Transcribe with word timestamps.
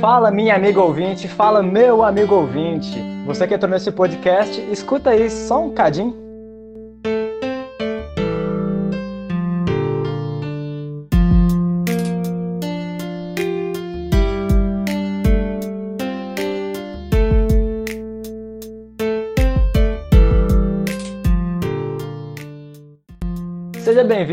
Fala, 0.00 0.30
minha 0.30 0.54
amiga 0.54 0.80
ouvinte, 0.80 1.26
fala, 1.26 1.60
meu 1.60 2.04
amigo 2.04 2.32
ouvinte. 2.32 3.02
Você 3.26 3.48
que 3.48 3.54
entrou 3.54 3.68
nesse 3.68 3.90
podcast, 3.90 4.60
escuta 4.70 5.10
aí 5.10 5.28
só 5.28 5.60
um 5.64 5.74
cadinho. 5.74 6.27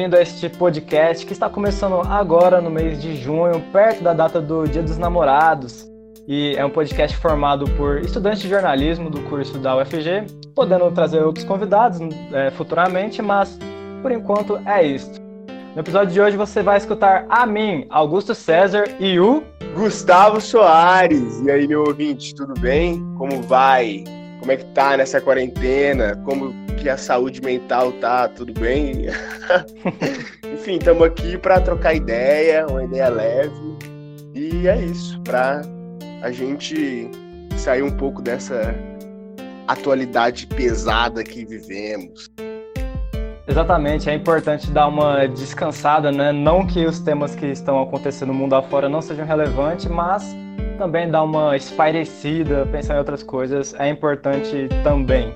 Bem-vindo 0.06 0.18
a 0.18 0.22
este 0.22 0.50
podcast 0.50 1.26
que 1.26 1.34
está 1.34 1.50
começando 1.50 2.00
agora 2.02 2.62
no 2.62 2.70
mês 2.70 3.02
de 3.02 3.16
junho, 3.16 3.60
perto 3.74 4.04
da 4.04 4.14
data 4.14 4.40
do 4.40 4.68
Dia 4.68 4.84
dos 4.84 5.00
Namorados. 5.00 5.90
E 6.28 6.54
é 6.56 6.64
um 6.64 6.70
podcast 6.70 7.18
formado 7.18 7.66
por 7.72 8.00
estudantes 8.02 8.42
de 8.42 8.48
jornalismo 8.48 9.10
do 9.10 9.20
curso 9.22 9.58
da 9.58 9.76
UFG, 9.78 10.28
podendo 10.54 10.92
trazer 10.92 11.24
outros 11.24 11.44
convidados 11.44 12.00
é, 12.32 12.52
futuramente, 12.52 13.20
mas 13.22 13.58
por 14.04 14.12
enquanto 14.12 14.62
é 14.68 14.86
isso. 14.86 15.12
No 15.74 15.82
episódio 15.82 16.14
de 16.14 16.22
hoje 16.22 16.38
você 16.38 16.62
vai 16.62 16.78
escutar 16.78 17.26
a 17.28 17.44
mim, 17.48 17.88
Augusto 17.90 18.36
César 18.36 18.84
e 19.00 19.20
o 19.20 19.44
Gustavo 19.74 20.40
Soares. 20.40 21.42
E 21.42 21.50
aí, 21.50 21.68
meu 21.68 21.84
ouvinte, 21.84 22.36
tudo 22.36 22.54
bem? 22.60 23.04
Como 23.18 23.42
vai? 23.42 24.04
Como 24.40 24.52
é 24.52 24.58
que 24.58 24.66
tá 24.66 24.98
nessa 24.98 25.20
quarentena? 25.20 26.16
Como 26.24 26.54
que 26.76 26.90
a 26.90 26.98
saúde 26.98 27.42
mental 27.42 27.92
tá? 27.94 28.28
Tudo 28.28 28.54
bem? 28.54 29.08
Enfim, 30.54 30.78
estamos 30.78 31.04
aqui 31.04 31.38
para 31.38 31.60
trocar 31.62 31.94
ideia, 31.94 32.66
uma 32.68 32.84
ideia 32.84 33.10
leve. 33.10 33.78
E 34.34 34.68
é 34.68 34.78
isso, 34.78 35.20
para 35.22 35.62
a 36.22 36.32
gente 36.32 37.10
sair 37.58 37.82
um 37.82 37.92
pouco 37.92 38.22
dessa 38.22 38.76
atualidade 39.68 40.48
pesada 40.48 41.24
que 41.24 41.46
vivemos. 41.46 42.30
Exatamente, 43.48 44.10
é 44.10 44.14
importante 44.14 44.72
dar 44.72 44.88
uma 44.88 45.28
descansada, 45.28 46.12
né? 46.12 46.32
Não 46.32 46.66
que 46.66 46.84
os 46.86 47.00
temas 47.00 47.36
que 47.36 47.46
estão 47.46 47.82
acontecendo 47.82 48.30
no 48.30 48.34
mundo 48.34 48.56
afora 48.56 48.90
não 48.90 49.02
sejam 49.02 49.26
relevantes, 49.26 49.86
mas 49.86 50.36
também 50.76 51.10
dar 51.10 51.24
uma 51.24 51.56
espairecida, 51.56 52.68
pensar 52.72 52.96
em 52.96 53.00
outras 53.00 53.24
coisas 53.24 53.74
é 53.76 53.90
importante 53.90 54.70
também. 54.84 55.34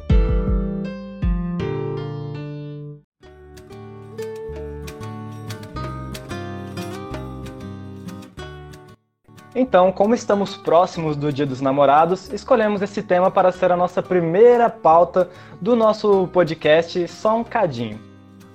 Então, 9.55 9.91
como 9.91 10.15
estamos 10.15 10.55
próximos 10.55 11.17
do 11.17 11.33
Dia 11.33 11.45
dos 11.45 11.59
Namorados, 11.59 12.31
escolhemos 12.31 12.81
esse 12.81 13.03
tema 13.03 13.29
para 13.29 13.51
ser 13.51 13.71
a 13.71 13.75
nossa 13.75 14.01
primeira 14.01 14.69
pauta 14.69 15.29
do 15.59 15.75
nosso 15.75 16.27
podcast 16.27 17.07
Só 17.09 17.35
um 17.35 17.43
Cadinho. 17.43 17.99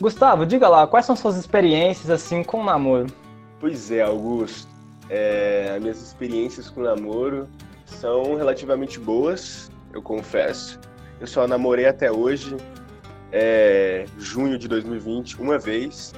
Gustavo, 0.01 0.47
diga 0.47 0.67
lá, 0.67 0.87
quais 0.87 1.05
são 1.05 1.15
suas 1.15 1.37
experiências 1.37 2.09
assim 2.09 2.43
com 2.43 2.61
o 2.61 2.65
namoro? 2.65 3.07
Pois 3.61 3.91
é, 3.91 4.03
Augusto. 4.03 4.74
É, 5.11 5.73
as 5.77 5.83
minhas 5.83 6.01
experiências 6.01 6.71
com 6.71 6.83
namoro 6.83 7.49
são 7.85 8.35
relativamente 8.35 8.99
boas, 8.99 9.71
eu 9.93 10.03
confesso. 10.03 10.81
Eu 11.21 11.27
só 11.27 11.47
namorei 11.47 11.87
até 11.87 12.11
hoje, 12.11 12.57
é, 13.31 14.07
junho 14.19 14.59
de 14.59 14.67
2020, 14.69 15.41
uma 15.41 15.59
vez, 15.59 16.13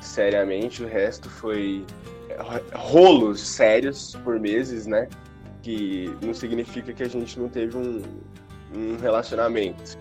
seriamente. 0.00 0.82
O 0.82 0.86
resto 0.86 1.28
foi 1.28 1.84
rolos 2.74 3.40
sérios 3.40 4.16
por 4.22 4.38
meses, 4.38 4.86
né? 4.86 5.08
Que 5.62 6.14
não 6.22 6.34
significa 6.34 6.92
que 6.92 7.02
a 7.02 7.08
gente 7.08 7.38
não 7.38 7.48
teve 7.48 7.76
um, 7.76 8.02
um 8.74 8.96
relacionamento. 9.00 9.98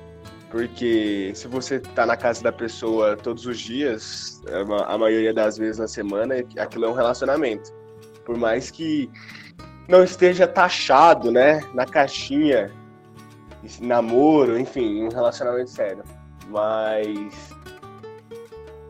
Porque 0.52 1.32
se 1.34 1.48
você 1.48 1.80
tá 1.80 2.06
na 2.06 2.16
casa 2.16 2.44
da 2.44 2.52
pessoa 2.52 3.18
todos 3.18 3.46
os 3.46 3.60
dias, 3.60 4.42
a 4.88 4.98
maioria 4.98 5.34
das 5.34 5.58
vezes 5.58 5.80
na 5.80 5.88
semana, 5.88 6.36
aquilo 6.58 6.86
é 6.86 6.90
um 6.90 6.94
relacionamento 6.94 7.74
por 8.26 8.38
mais 8.38 8.72
que 8.72 9.10
não 9.88 10.04
esteja 10.04 10.48
taxado, 10.48 11.32
né, 11.32 11.62
na 11.74 11.86
caixinha, 11.86 12.72
namoro, 13.80 14.60
enfim, 14.60 15.04
um 15.04 15.10
relacionamento 15.10 15.70
sério. 15.70 16.04
Mas 16.50 17.54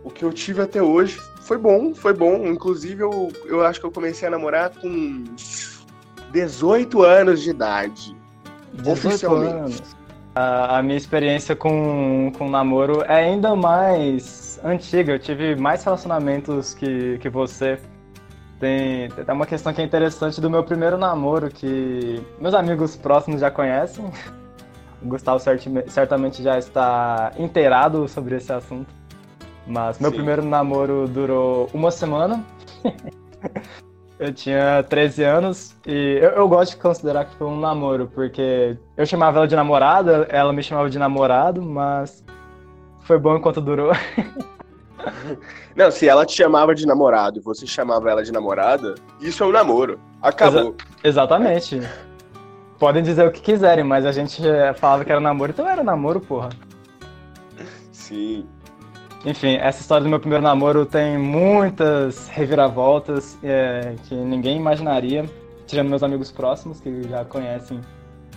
o 0.03 0.09
que 0.09 0.23
eu 0.23 0.31
tive 0.31 0.61
até 0.61 0.81
hoje 0.81 1.19
foi 1.41 1.57
bom, 1.57 1.93
foi 1.93 2.13
bom. 2.13 2.45
Inclusive, 2.47 3.03
eu, 3.03 3.31
eu 3.45 3.65
acho 3.65 3.79
que 3.79 3.85
eu 3.85 3.91
comecei 3.91 4.27
a 4.27 4.31
namorar 4.31 4.71
com 4.71 5.23
18 6.31 7.03
anos 7.03 7.41
de 7.41 7.51
idade. 7.51 8.15
Oficialmente. 8.85 9.53
Anos. 9.53 9.95
A, 10.33 10.79
a, 10.79 10.83
minha 10.83 10.97
experiência 10.97 11.55
com, 11.55 12.31
com 12.37 12.49
namoro 12.49 13.03
é 13.03 13.23
ainda 13.23 13.55
mais 13.55 14.59
antiga. 14.63 15.13
Eu 15.13 15.19
tive 15.19 15.55
mais 15.55 15.83
relacionamentos 15.83 16.73
que, 16.73 17.17
que 17.19 17.29
você. 17.29 17.79
Tem, 18.59 19.09
tem 19.09 19.35
uma 19.35 19.45
questão 19.45 19.73
que 19.73 19.81
é 19.81 19.83
interessante 19.83 20.39
do 20.39 20.49
meu 20.49 20.63
primeiro 20.63 20.97
namoro, 20.97 21.49
que 21.49 22.21
meus 22.39 22.53
amigos 22.53 22.95
próximos 22.95 23.41
já 23.41 23.51
conhecem. 23.51 24.05
O 25.01 25.07
Gustavo 25.07 25.39
certamente 25.87 26.41
já 26.41 26.57
está 26.57 27.31
inteirado 27.37 28.07
sobre 28.07 28.35
esse 28.37 28.51
assunto. 28.51 28.87
Mas 29.67 29.99
meu 29.99 30.09
Sim. 30.09 30.17
primeiro 30.17 30.43
namoro 30.43 31.07
durou 31.07 31.69
uma 31.73 31.91
semana. 31.91 32.43
eu 34.17 34.33
tinha 34.33 34.83
13 34.83 35.23
anos 35.23 35.75
e 35.85 36.19
eu, 36.21 36.29
eu, 36.31 36.47
gosto 36.47 36.71
de 36.71 36.77
considerar 36.77 37.25
que 37.25 37.35
foi 37.35 37.47
um 37.47 37.59
namoro, 37.59 38.09
porque 38.13 38.77
eu 38.95 39.05
chamava 39.05 39.39
ela 39.39 39.47
de 39.47 39.55
namorada, 39.55 40.27
ela 40.29 40.53
me 40.53 40.63
chamava 40.63 40.89
de 40.89 40.97
namorado, 40.97 41.61
mas 41.61 42.23
foi 43.01 43.19
bom 43.19 43.35
enquanto 43.35 43.59
durou. 43.59 43.91
Não, 45.75 45.91
se 45.91 46.07
ela 46.07 46.25
te 46.25 46.35
chamava 46.35 46.73
de 46.73 46.85
namorado 46.85 47.39
e 47.39 47.41
você 47.41 47.65
chamava 47.67 48.09
ela 48.09 48.23
de 48.23 48.31
namorada, 48.31 48.95
isso 49.19 49.43
é 49.43 49.47
um 49.47 49.51
namoro. 49.51 49.99
Acabou. 50.21 50.75
Exa 50.75 50.75
exatamente. 51.03 51.81
Podem 52.79 53.03
dizer 53.03 53.27
o 53.27 53.31
que 53.31 53.41
quiserem, 53.41 53.83
mas 53.83 54.05
a 54.05 54.11
gente 54.11 54.41
falava 54.75 55.05
que 55.05 55.11
era 55.11 55.19
namoro, 55.19 55.51
então 55.51 55.67
era 55.67 55.83
namoro, 55.83 56.19
porra. 56.19 56.49
Sim. 57.91 58.45
Enfim, 59.25 59.55
essa 59.55 59.81
história 59.81 60.03
do 60.03 60.09
meu 60.09 60.19
primeiro 60.19 60.43
namoro 60.43 60.85
tem 60.85 61.17
muitas 61.17 62.27
reviravoltas 62.27 63.37
é, 63.43 63.95
que 64.03 64.13
ninguém 64.13 64.57
imaginaria, 64.57 65.25
tirando 65.65 65.89
meus 65.89 66.03
amigos 66.03 66.31
próximos 66.31 66.79
que 66.79 67.07
já 67.09 67.25
conhecem 67.25 67.81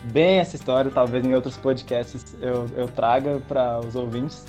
bem 0.05 0.39
essa 0.39 0.57
história. 0.57 0.91
Talvez 0.91 1.25
em 1.27 1.35
outros 1.35 1.59
podcasts 1.59 2.35
eu, 2.41 2.67
eu 2.75 2.89
traga 2.89 3.39
para 3.47 3.81
os 3.81 3.95
ouvintes. 3.95 4.47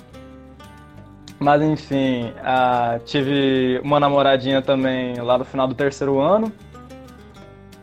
Mas 1.40 1.62
enfim, 1.62 2.34
uh, 2.36 3.02
tive 3.06 3.80
uma 3.82 3.98
namoradinha 3.98 4.60
também 4.60 5.14
lá 5.16 5.38
no 5.38 5.44
final 5.44 5.66
do 5.66 5.74
terceiro 5.74 6.20
ano. 6.20 6.52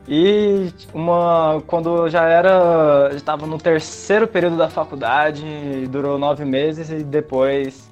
E 0.07 0.71
uma 0.93 1.61
quando 1.65 2.07
já 2.07 2.23
era. 2.25 3.09
estava 3.13 3.47
no 3.47 3.57
terceiro 3.57 4.27
período 4.27 4.57
da 4.57 4.69
faculdade, 4.69 5.43
durou 5.89 6.19
nove 6.19 6.45
meses 6.45 6.91
e 6.91 7.03
depois 7.03 7.89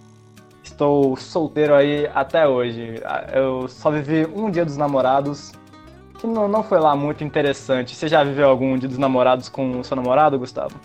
estou 0.63 1.17
solteiro 1.17 1.73
aí 1.73 2.07
até 2.13 2.47
hoje. 2.47 3.01
Eu 3.33 3.67
só 3.67 3.89
vivi 3.89 4.25
um 4.33 4.51
dia 4.51 4.63
dos 4.63 4.77
namorados, 4.77 5.51
que 6.19 6.27
não, 6.27 6.47
não 6.47 6.63
foi 6.63 6.79
lá 6.79 6.95
muito 6.95 7.23
interessante. 7.23 7.95
Você 7.95 8.07
já 8.07 8.23
viveu 8.23 8.47
algum 8.47 8.77
dia 8.77 8.87
dos 8.87 8.99
namorados 8.99 9.49
com 9.49 9.79
o 9.79 9.83
seu 9.83 9.97
namorado, 9.97 10.37
Gustavo? 10.37 10.75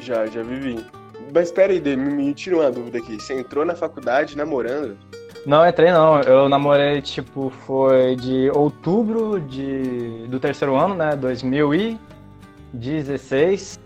Já, 0.00 0.24
já 0.26 0.42
vivi. 0.42 1.01
Mas 1.34 1.44
espera 1.44 1.72
aí, 1.72 1.80
me, 1.80 1.96
me 1.96 2.34
tira 2.34 2.56
uma 2.56 2.70
dúvida 2.70 2.98
aqui. 2.98 3.18
Você 3.20 3.32
entrou 3.34 3.64
na 3.64 3.74
faculdade 3.74 4.36
namorando? 4.36 4.98
Não, 5.46 5.66
entrei 5.66 5.90
não. 5.90 6.20
Eu 6.20 6.46
namorei, 6.48 7.00
tipo, 7.00 7.50
foi 7.66 8.14
de 8.16 8.50
outubro 8.54 9.40
de, 9.40 10.26
do 10.28 10.38
terceiro 10.38 10.76
ano, 10.76 10.94
né? 10.94 11.16
2016. 11.16 13.80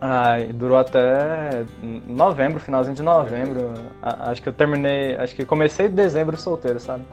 Ai, 0.00 0.46
durou 0.52 0.78
até 0.78 1.64
novembro, 2.06 2.58
finalzinho 2.58 2.96
de 2.96 3.02
novembro. 3.02 3.74
Acho 4.02 4.42
que 4.42 4.48
eu 4.48 4.52
terminei, 4.52 5.14
acho 5.16 5.34
que 5.34 5.44
comecei 5.44 5.86
em 5.86 5.90
dezembro 5.90 6.36
solteiro, 6.36 6.80
sabe? 6.80 7.04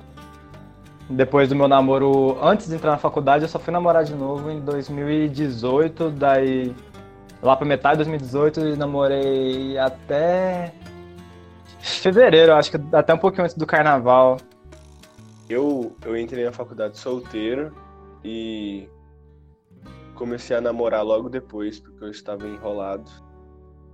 Depois 1.09 1.49
do 1.49 1.55
meu 1.55 1.67
namoro, 1.67 2.37
antes 2.41 2.67
de 2.67 2.75
entrar 2.75 2.91
na 2.91 2.97
faculdade, 2.97 3.43
eu 3.43 3.49
só 3.49 3.59
fui 3.59 3.73
namorar 3.73 4.03
de 4.03 4.15
novo 4.15 4.49
em 4.49 4.59
2018, 4.61 6.09
daí 6.11 6.73
lá 7.43 7.57
pra 7.57 7.67
metade 7.67 7.97
de 7.97 8.05
2018 8.05 8.59
e 8.61 8.75
namorei 8.77 9.77
até 9.77 10.73
fevereiro, 11.79 12.53
acho 12.53 12.71
que 12.71 12.95
até 12.95 13.13
um 13.13 13.17
pouquinho 13.17 13.43
antes 13.43 13.57
do 13.57 13.67
carnaval. 13.67 14.37
Eu, 15.49 15.95
eu 16.05 16.17
entrei 16.17 16.45
na 16.45 16.53
faculdade 16.53 16.97
solteiro 16.97 17.75
e 18.23 18.87
comecei 20.15 20.55
a 20.55 20.61
namorar 20.61 21.03
logo 21.03 21.27
depois, 21.27 21.81
porque 21.81 22.05
eu 22.05 22.09
estava 22.09 22.47
enrolado. 22.47 23.11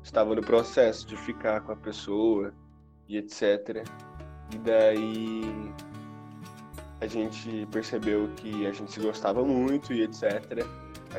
Estava 0.04 0.36
no 0.36 0.42
processo 0.42 1.08
de 1.08 1.18
ficar 1.18 1.62
com 1.62 1.72
a 1.72 1.76
pessoa 1.76 2.54
e 3.08 3.18
etc. 3.18 3.84
E 4.54 4.58
daí 4.60 5.74
a 7.02 7.08
gente 7.08 7.68
percebeu 7.72 8.30
que 8.36 8.68
a 8.68 8.72
gente 8.72 8.92
se 8.92 9.00
gostava 9.00 9.44
muito 9.44 9.92
e 9.92 10.04
etc. 10.04 10.64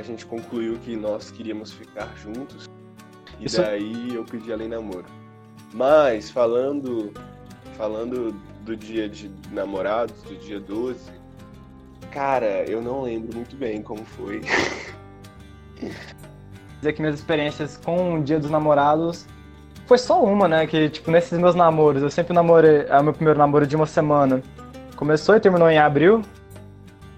A 0.01 0.03
gente 0.03 0.25
concluiu 0.25 0.79
que 0.79 0.97
nós 0.97 1.31
queríamos 1.31 1.75
ficar 1.75 2.11
juntos. 2.17 2.71
E 3.39 3.45
Isso... 3.45 3.61
daí 3.61 4.15
eu 4.15 4.25
pedi 4.25 4.51
ela 4.51 4.65
em 4.65 4.69
namoro. 4.69 5.05
Mas 5.75 6.31
falando 6.31 7.13
falando 7.77 8.35
do 8.63 8.75
dia 8.75 9.11
de 9.11 9.31
namorados, 9.53 10.23
do 10.23 10.35
dia 10.37 10.59
12, 10.59 11.01
cara, 12.11 12.65
eu 12.65 12.81
não 12.81 13.03
lembro 13.03 13.37
muito 13.37 13.55
bem 13.57 13.83
como 13.83 14.03
foi. 14.03 14.41
Dizer 16.79 16.95
que 16.95 17.03
minhas 17.03 17.17
experiências 17.17 17.77
com 17.77 18.15
o 18.15 18.23
dia 18.23 18.41
dos 18.41 18.51
namorados 18.51 19.27
foi 19.87 19.99
só 19.99 20.25
uma, 20.25 20.49
né? 20.49 20.67
Que, 20.67 20.89
tipo, 20.89 21.11
nesses 21.11 21.39
meus 21.39 21.55
namoros, 21.55 22.03
eu 22.03 22.11
sempre 22.11 22.33
namorei, 22.33 22.87
é 22.89 22.99
o 22.99 23.05
meu 23.05 23.13
primeiro 23.13 23.39
namoro 23.39 23.67
de 23.67 23.77
uma 23.77 23.87
semana. 23.87 24.43
Começou 24.97 25.37
e 25.37 25.41
terminou 25.41 25.69
em 25.69 25.79
abril, 25.79 26.23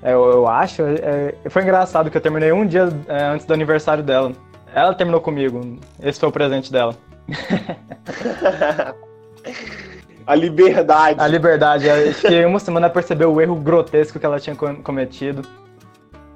eu, 0.02 0.24
eu, 0.30 0.48
acho. 0.48 0.82
É, 0.82 1.34
foi 1.48 1.62
engraçado 1.62 2.10
que 2.10 2.16
eu 2.16 2.20
terminei 2.20 2.52
um 2.52 2.66
dia 2.66 2.88
é, 3.06 3.24
antes 3.24 3.46
do 3.46 3.54
aniversário 3.54 4.02
dela. 4.02 4.32
Ela 4.74 4.94
terminou 4.94 5.20
comigo. 5.20 5.78
Esse 6.02 6.18
foi 6.18 6.28
o 6.28 6.32
presente 6.32 6.72
dela. 6.72 6.94
A 10.26 10.34
liberdade. 10.34 11.20
A 11.20 11.26
liberdade. 11.26 11.90
Acho 11.90 12.22
que 12.22 12.34
em 12.34 12.46
uma 12.46 12.58
semana 12.58 12.88
percebeu 12.88 13.32
o 13.32 13.40
erro 13.40 13.56
grotesco 13.56 14.18
que 14.18 14.26
ela 14.26 14.38
tinha 14.38 14.54
cometido. 14.56 15.42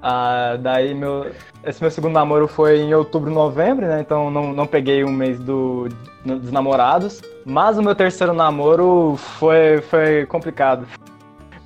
Ah, 0.03 0.57
daí 0.61 0.95
meu, 0.95 1.31
esse 1.65 1.81
meu 1.81 1.91
segundo 1.91 2.13
namoro 2.13 2.47
foi 2.47 2.79
em 2.79 2.95
outubro, 2.95 3.31
novembro, 3.31 3.87
né? 3.87 4.01
Então 4.01 4.31
não, 4.31 4.53
não 4.53 4.67
peguei 4.67 5.05
um 5.05 5.11
mês 5.11 5.39
do, 5.39 5.89
dos 6.25 6.53
namorados. 6.53 7.23
Mas 7.45 7.79
o 7.79 7.83
meu 7.83 7.95
terceiro 7.95 8.33
namoro 8.33 9.17
foi, 9.17 9.81
foi 9.83 10.27
complicado. 10.27 10.87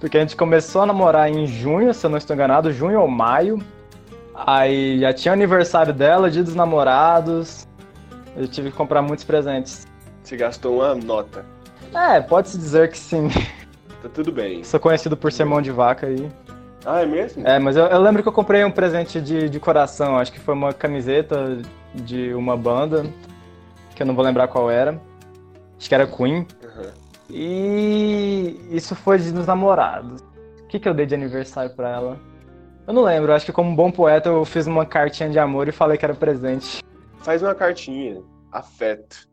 Porque 0.00 0.16
a 0.16 0.20
gente 0.20 0.34
começou 0.34 0.82
a 0.82 0.86
namorar 0.86 1.30
em 1.30 1.46
junho, 1.46 1.92
se 1.92 2.04
eu 2.04 2.10
não 2.10 2.16
estou 2.16 2.34
enganado, 2.34 2.72
junho 2.72 3.00
ou 3.00 3.06
maio. 3.06 3.62
Aí 4.34 4.98
já 4.98 5.12
tinha 5.12 5.34
aniversário 5.34 5.92
dela, 5.92 6.30
dia 6.30 6.42
dos 6.42 6.54
namorados. 6.54 7.68
Eu 8.34 8.48
tive 8.48 8.70
que 8.70 8.76
comprar 8.76 9.02
muitos 9.02 9.24
presentes. 9.24 9.86
Você 10.22 10.36
gastou 10.36 10.76
uma 10.76 10.94
nota. 10.94 11.44
É, 11.94 12.20
pode-se 12.20 12.56
dizer 12.56 12.90
que 12.90 12.98
sim. 12.98 13.28
Tá 14.02 14.08
tudo 14.08 14.32
bem. 14.32 14.64
Sou 14.64 14.80
conhecido 14.80 15.14
por 15.14 15.30
ser 15.30 15.44
mão 15.44 15.60
de 15.60 15.70
vaca 15.70 16.06
aí. 16.06 16.30
Ah, 16.86 17.02
é 17.02 17.06
mesmo? 17.06 17.46
É, 17.46 17.58
mas 17.58 17.76
eu, 17.76 17.84
eu, 17.84 18.00
lembro 18.00 18.22
que 18.22 18.28
eu 18.28 18.32
comprei 18.32 18.64
um 18.64 18.70
presente 18.70 19.20
de, 19.20 19.50
de 19.50 19.60
coração. 19.60 20.16
Acho 20.16 20.32
que 20.32 20.40
foi 20.40 20.54
uma 20.54 20.72
camiseta 20.72 21.58
de 21.94 22.32
uma 22.32 22.56
banda, 22.56 23.04
que 23.94 24.02
eu 24.02 24.06
não 24.06 24.14
vou 24.14 24.24
lembrar 24.24 24.48
qual 24.48 24.70
era. 24.70 24.98
Acho 25.78 25.88
que 25.88 25.94
era 25.94 26.06
Queen. 26.06 26.46
E 27.32 28.60
isso 28.70 28.94
foi 28.94 29.18
de 29.18 29.32
dos 29.32 29.46
namorados. 29.46 30.20
O 30.62 30.66
que, 30.66 30.78
que 30.78 30.88
eu 30.88 30.94
dei 30.94 31.06
de 31.06 31.14
aniversário 31.14 31.74
pra 31.74 31.88
ela? 31.88 32.20
Eu 32.86 32.94
não 32.94 33.02
lembro, 33.02 33.32
acho 33.32 33.46
que 33.46 33.52
como 33.52 33.74
bom 33.74 33.90
poeta 33.90 34.28
eu 34.28 34.44
fiz 34.44 34.66
uma 34.66 34.84
cartinha 34.84 35.30
de 35.30 35.38
amor 35.38 35.68
e 35.68 35.72
falei 35.72 35.96
que 35.96 36.04
era 36.04 36.14
presente. 36.14 36.82
Faz 37.18 37.42
uma 37.42 37.54
cartinha, 37.54 38.22
afeto. 38.50 39.28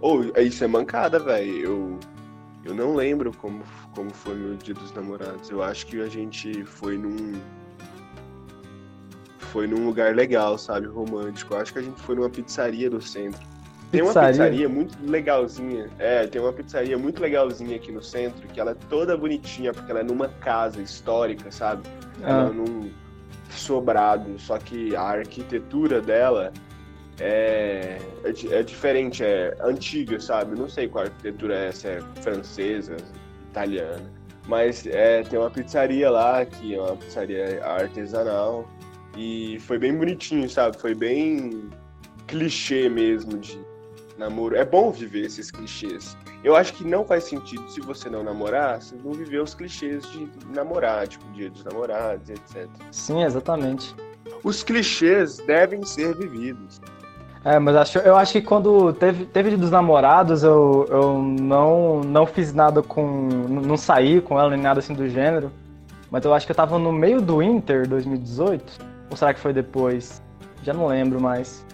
Ou, 0.00 0.20
oh, 0.36 0.40
isso 0.40 0.62
é 0.62 0.66
mancada, 0.66 1.18
velho. 1.18 1.58
Eu, 1.58 2.00
eu 2.64 2.74
não 2.74 2.94
lembro 2.94 3.32
como, 3.36 3.62
como 3.94 4.10
foi 4.10 4.34
meu 4.34 4.56
dia 4.56 4.74
dos 4.74 4.92
namorados. 4.92 5.48
Eu 5.50 5.62
acho 5.62 5.86
que 5.86 6.00
a 6.00 6.08
gente 6.08 6.64
foi 6.64 6.98
num. 6.98 7.40
Foi 9.38 9.66
num 9.66 9.86
lugar 9.86 10.14
legal, 10.14 10.58
sabe? 10.58 10.86
Romântico. 10.86 11.54
Eu 11.54 11.60
acho 11.60 11.72
que 11.72 11.78
a 11.78 11.82
gente 11.82 12.00
foi 12.02 12.14
numa 12.14 12.28
pizzaria 12.28 12.90
do 12.90 13.00
centro. 13.00 13.40
Tem 13.90 14.02
uma 14.02 14.12
pizzaria 14.12 14.68
muito 14.68 14.98
legalzinha. 15.02 15.88
É, 15.98 16.26
tem 16.26 16.40
uma 16.40 16.52
pizzaria 16.52 16.98
muito 16.98 17.22
legalzinha 17.22 17.76
aqui 17.76 17.90
no 17.90 18.02
centro, 18.02 18.46
que 18.48 18.60
ela 18.60 18.72
é 18.72 18.76
toda 18.88 19.16
bonitinha, 19.16 19.72
porque 19.72 19.90
ela 19.90 20.00
é 20.00 20.02
numa 20.02 20.28
casa 20.28 20.80
histórica, 20.80 21.50
sabe? 21.50 21.88
Ela 22.22 22.46
ah. 22.46 22.50
é 22.50 22.52
num 22.52 22.90
sobrado, 23.50 24.38
só 24.38 24.58
que 24.58 24.94
a 24.94 25.02
arquitetura 25.02 26.02
dela 26.02 26.52
é, 27.18 27.98
é, 28.24 28.30
é, 28.50 28.62
diferente, 28.62 29.24
é 29.24 29.56
antiga, 29.60 30.20
sabe? 30.20 30.58
Não 30.58 30.68
sei 30.68 30.86
qual 30.86 31.04
arquitetura 31.04 31.54
é, 31.54 31.72
se 31.72 31.88
é 31.88 32.02
francesa, 32.20 32.96
italiana. 33.50 34.10
Mas 34.46 34.86
é, 34.86 35.22
tem 35.22 35.38
uma 35.38 35.50
pizzaria 35.50 36.10
lá, 36.10 36.44
que 36.44 36.74
é 36.74 36.80
uma 36.80 36.96
pizzaria 36.96 37.64
artesanal. 37.64 38.68
E 39.16 39.58
foi 39.60 39.78
bem 39.78 39.96
bonitinho, 39.96 40.48
sabe? 40.48 40.78
Foi 40.78 40.94
bem 40.94 41.70
clichê 42.26 42.88
mesmo 42.88 43.38
de 43.38 43.58
namoro. 44.18 44.56
É 44.56 44.64
bom 44.64 44.90
viver 44.90 45.26
esses 45.26 45.50
clichês. 45.50 46.16
Eu 46.42 46.56
acho 46.56 46.72
que 46.74 46.84
não 46.84 47.04
faz 47.04 47.24
sentido 47.24 47.68
se 47.70 47.80
você 47.80 48.10
não 48.10 48.22
namorar, 48.22 48.80
você 48.82 48.94
não 49.02 49.12
viver 49.12 49.40
os 49.40 49.54
clichês 49.54 50.04
de 50.10 50.28
namorar, 50.54 51.06
tipo 51.08 51.24
dia 51.32 51.50
dos 51.50 51.64
namorados, 51.64 52.28
etc. 52.28 52.68
Sim, 52.90 53.22
exatamente. 53.22 53.94
Os 54.44 54.62
clichês 54.62 55.38
devem 55.38 55.84
ser 55.84 56.14
vividos. 56.14 56.80
É, 57.44 57.58
mas 57.58 57.76
acho, 57.76 57.98
eu 57.98 58.16
acho 58.16 58.32
que 58.32 58.42
quando 58.42 58.92
teve, 58.92 59.24
teve 59.24 59.56
dos 59.56 59.70
namorados, 59.70 60.42
eu, 60.42 60.86
eu 60.90 61.22
não, 61.22 62.00
não 62.00 62.26
fiz 62.26 62.52
nada 62.52 62.82
com. 62.82 63.06
Não 63.48 63.76
saí 63.76 64.20
com 64.20 64.38
ela 64.38 64.50
nem 64.50 64.60
nada 64.60 64.80
assim 64.80 64.92
do 64.92 65.08
gênero. 65.08 65.50
Mas 66.10 66.24
eu 66.24 66.34
acho 66.34 66.46
que 66.46 66.52
eu 66.52 66.56
tava 66.56 66.78
no 66.78 66.92
meio 66.92 67.20
do 67.20 67.42
Inter 67.42 67.86
2018. 67.88 68.64
Ou 69.10 69.16
será 69.16 69.32
que 69.32 69.40
foi 69.40 69.52
depois? 69.52 70.22
Já 70.62 70.72
não 70.74 70.86
lembro 70.86 71.20
mais. 71.20 71.64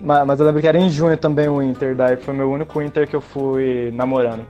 Mas, 0.00 0.26
mas 0.26 0.40
eu 0.40 0.46
lembro 0.46 0.60
que 0.60 0.68
era 0.68 0.78
em 0.78 0.90
junho 0.90 1.16
também 1.16 1.48
o 1.48 1.62
Inter, 1.62 1.94
daí 1.94 2.16
foi 2.16 2.34
meu 2.34 2.50
único 2.50 2.80
Inter 2.80 3.08
que 3.08 3.16
eu 3.16 3.20
fui 3.20 3.90
namorando. 3.92 4.46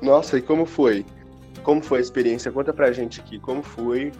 Nossa, 0.00 0.38
e 0.38 0.42
como 0.42 0.66
foi? 0.66 1.04
Como 1.62 1.82
foi 1.82 1.98
a 1.98 2.00
experiência? 2.02 2.52
Conta 2.52 2.72
pra 2.72 2.92
gente 2.92 3.20
aqui, 3.20 3.38
como 3.38 3.62
foi 3.62 4.12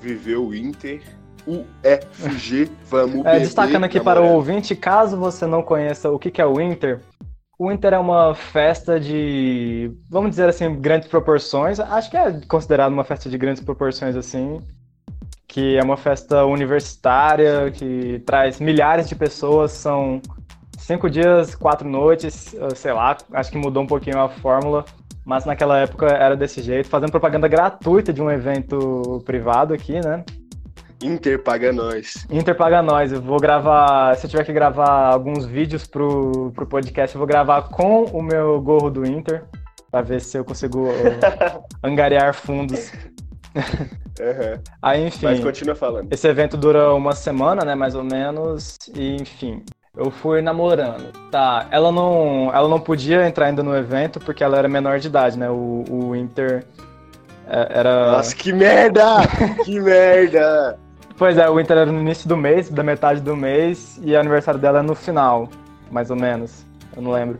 viver 0.00 0.36
o 0.36 0.54
Inter 0.54 1.02
UFG, 1.46 2.70
vamos 2.88 3.26
é, 3.26 3.38
Destacando 3.40 3.84
aqui 3.84 4.00
para 4.00 4.22
o 4.22 4.32
ouvinte, 4.32 4.74
caso 4.74 5.16
você 5.16 5.46
não 5.46 5.62
conheça 5.62 6.10
o 6.10 6.18
que 6.18 6.40
é 6.40 6.46
o 6.46 6.60
Inter, 6.60 7.00
o 7.58 7.70
Inter 7.70 7.94
é 7.94 7.98
uma 7.98 8.34
festa 8.34 8.98
de, 8.98 9.92
vamos 10.10 10.30
dizer 10.30 10.48
assim, 10.48 10.74
grandes 10.80 11.08
proporções. 11.08 11.78
Acho 11.78 12.10
que 12.10 12.16
é 12.16 12.40
considerado 12.48 12.92
uma 12.92 13.04
festa 13.04 13.30
de 13.30 13.38
grandes 13.38 13.62
proporções, 13.62 14.16
assim. 14.16 14.60
Que 15.46 15.76
é 15.76 15.82
uma 15.82 15.96
festa 15.96 16.44
universitária, 16.44 17.70
que 17.70 18.22
traz 18.26 18.60
milhares 18.60 19.08
de 19.08 19.14
pessoas, 19.14 19.72
são 19.72 20.20
cinco 20.78 21.08
dias, 21.08 21.54
quatro 21.54 21.88
noites, 21.88 22.54
sei 22.74 22.92
lá, 22.92 23.16
acho 23.32 23.50
que 23.50 23.58
mudou 23.58 23.82
um 23.82 23.86
pouquinho 23.86 24.20
a 24.20 24.28
fórmula. 24.28 24.84
Mas 25.24 25.46
naquela 25.46 25.78
época 25.78 26.06
era 26.06 26.36
desse 26.36 26.60
jeito, 26.60 26.88
fazendo 26.88 27.10
propaganda 27.10 27.48
gratuita 27.48 28.12
de 28.12 28.20
um 28.20 28.30
evento 28.30 29.22
privado 29.24 29.72
aqui, 29.72 29.94
né? 30.04 30.22
Inter 31.02 31.42
paga 31.42 31.72
nós. 31.72 32.26
Inter 32.30 32.56
paga 32.56 32.82
nós. 32.82 33.12
Eu 33.12 33.20
vou 33.20 33.38
gravar. 33.38 34.16
Se 34.16 34.26
eu 34.26 34.30
tiver 34.30 34.44
que 34.44 34.52
gravar 34.52 35.12
alguns 35.12 35.44
vídeos 35.44 35.86
pro, 35.86 36.50
pro 36.54 36.66
podcast, 36.66 37.14
eu 37.14 37.18
vou 37.18 37.26
gravar 37.26 37.62
com 37.68 38.04
o 38.04 38.22
meu 38.22 38.60
gorro 38.60 38.90
do 38.90 39.06
Inter. 39.06 39.44
Pra 39.90 40.02
ver 40.02 40.20
se 40.20 40.36
eu 40.36 40.44
consigo 40.44 40.88
angariar 41.82 42.34
fundos. 42.34 42.90
Uhum. 43.54 44.60
Aí, 44.82 45.06
enfim. 45.06 45.26
Mas 45.26 45.40
continua 45.40 45.74
falando. 45.74 46.12
Esse 46.12 46.28
evento 46.28 46.56
dura 46.56 46.92
uma 46.94 47.12
semana, 47.14 47.64
né? 47.64 47.74
Mais 47.74 47.94
ou 47.94 48.04
menos. 48.04 48.78
E, 48.94 49.16
enfim. 49.16 49.62
Eu 49.96 50.10
fui 50.10 50.42
namorando. 50.42 51.12
Tá, 51.30 51.66
ela 51.70 51.92
não, 51.92 52.50
ela 52.52 52.68
não 52.68 52.80
podia 52.80 53.26
entrar 53.26 53.46
ainda 53.46 53.62
no 53.62 53.76
evento 53.76 54.18
porque 54.18 54.42
ela 54.42 54.58
era 54.58 54.68
menor 54.68 54.98
de 54.98 55.06
idade, 55.06 55.38
né? 55.38 55.48
O, 55.48 55.84
o 55.88 56.16
Inter 56.16 56.64
é, 57.46 57.78
era. 57.78 58.12
Nossa, 58.12 58.34
que 58.34 58.52
merda! 58.52 59.04
que 59.64 59.78
merda! 59.80 60.78
Pois 61.16 61.38
é, 61.38 61.48
o 61.48 61.60
Inter 61.60 61.78
era 61.78 61.92
no 61.92 62.00
início 62.00 62.28
do 62.28 62.36
mês, 62.36 62.68
da 62.68 62.82
metade 62.82 63.20
do 63.20 63.36
mês, 63.36 64.00
e 64.02 64.14
o 64.14 64.18
aniversário 64.18 64.58
dela 64.58 64.80
é 64.80 64.82
no 64.82 64.96
final, 64.96 65.48
mais 65.90 66.10
ou 66.10 66.16
menos. 66.16 66.66
Eu 66.96 67.02
não 67.02 67.12
lembro. 67.12 67.38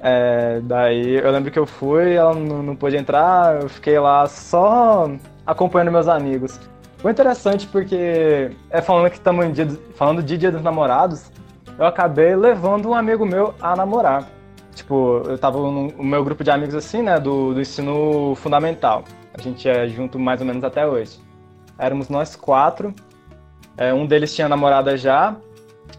É, 0.00 0.60
daí 0.62 1.16
eu 1.16 1.30
lembro 1.30 1.50
que 1.50 1.58
eu 1.58 1.66
fui, 1.66 2.14
ela 2.14 2.34
não, 2.34 2.62
não 2.62 2.76
pôde 2.76 2.96
entrar, 2.96 3.62
eu 3.62 3.68
fiquei 3.68 3.98
lá 3.98 4.26
só 4.26 5.10
acompanhando 5.44 5.90
meus 5.90 6.08
amigos. 6.08 6.60
Foi 6.98 7.12
interessante 7.12 7.66
porque, 7.66 8.50
é 8.70 8.80
falando 8.80 9.10
que 9.10 9.16
estamos 9.16 9.52
dia, 9.52 9.68
falando 9.94 10.22
de 10.22 10.36
Dia 10.36 10.50
dos 10.50 10.62
Namorados, 10.62 11.30
eu 11.78 11.86
acabei 11.86 12.34
levando 12.34 12.88
um 12.88 12.94
amigo 12.94 13.24
meu 13.24 13.54
a 13.60 13.76
namorar. 13.76 14.28
Tipo, 14.74 15.22
eu 15.26 15.38
tava 15.38 15.58
no, 15.58 15.88
no 15.88 16.04
meu 16.04 16.24
grupo 16.24 16.42
de 16.42 16.50
amigos 16.50 16.74
assim, 16.74 17.02
né, 17.02 17.18
do, 17.18 17.54
do 17.54 17.60
ensino 17.60 18.34
fundamental. 18.36 19.04
A 19.32 19.40
gente 19.40 19.68
é 19.68 19.88
junto 19.88 20.18
mais 20.18 20.40
ou 20.40 20.46
menos 20.46 20.64
até 20.64 20.86
hoje. 20.86 21.20
Éramos 21.78 22.08
nós 22.08 22.34
quatro. 22.34 22.92
É, 23.76 23.94
um 23.94 24.06
deles 24.06 24.34
tinha 24.34 24.48
namorada 24.48 24.96
já. 24.96 25.36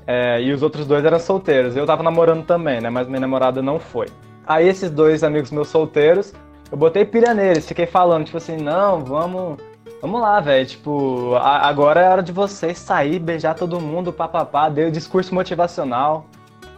É, 0.05 0.41
e 0.41 0.51
os 0.51 0.63
outros 0.63 0.87
dois 0.87 1.05
eram 1.05 1.19
solteiros. 1.19 1.75
Eu 1.75 1.85
tava 1.85 2.01
namorando 2.01 2.45
também, 2.45 2.81
né? 2.81 2.89
Mas 2.89 3.07
minha 3.07 3.19
namorada 3.19 3.61
não 3.61 3.79
foi. 3.79 4.07
Aí 4.45 4.67
esses 4.67 4.89
dois 4.89 5.23
amigos 5.23 5.51
meus 5.51 5.67
solteiros, 5.67 6.33
eu 6.71 6.77
botei 6.77 7.05
pilha 7.05 7.33
neles, 7.33 7.67
fiquei 7.67 7.85
falando, 7.85 8.25
tipo 8.25 8.37
assim, 8.37 8.57
não, 8.57 9.03
vamos. 9.03 9.57
Vamos 10.01 10.21
lá, 10.21 10.39
velho. 10.39 10.65
Tipo, 10.65 11.35
a, 11.35 11.67
agora 11.67 12.01
é 12.01 12.09
hora 12.09 12.23
de 12.23 12.31
vocês 12.31 12.77
sair, 12.77 13.19
beijar 13.19 13.53
todo 13.53 13.79
mundo, 13.79 14.13
papapá. 14.13 14.69
Dei 14.69 14.85
o 14.85 14.91
discurso 14.91 15.35
motivacional 15.35 16.25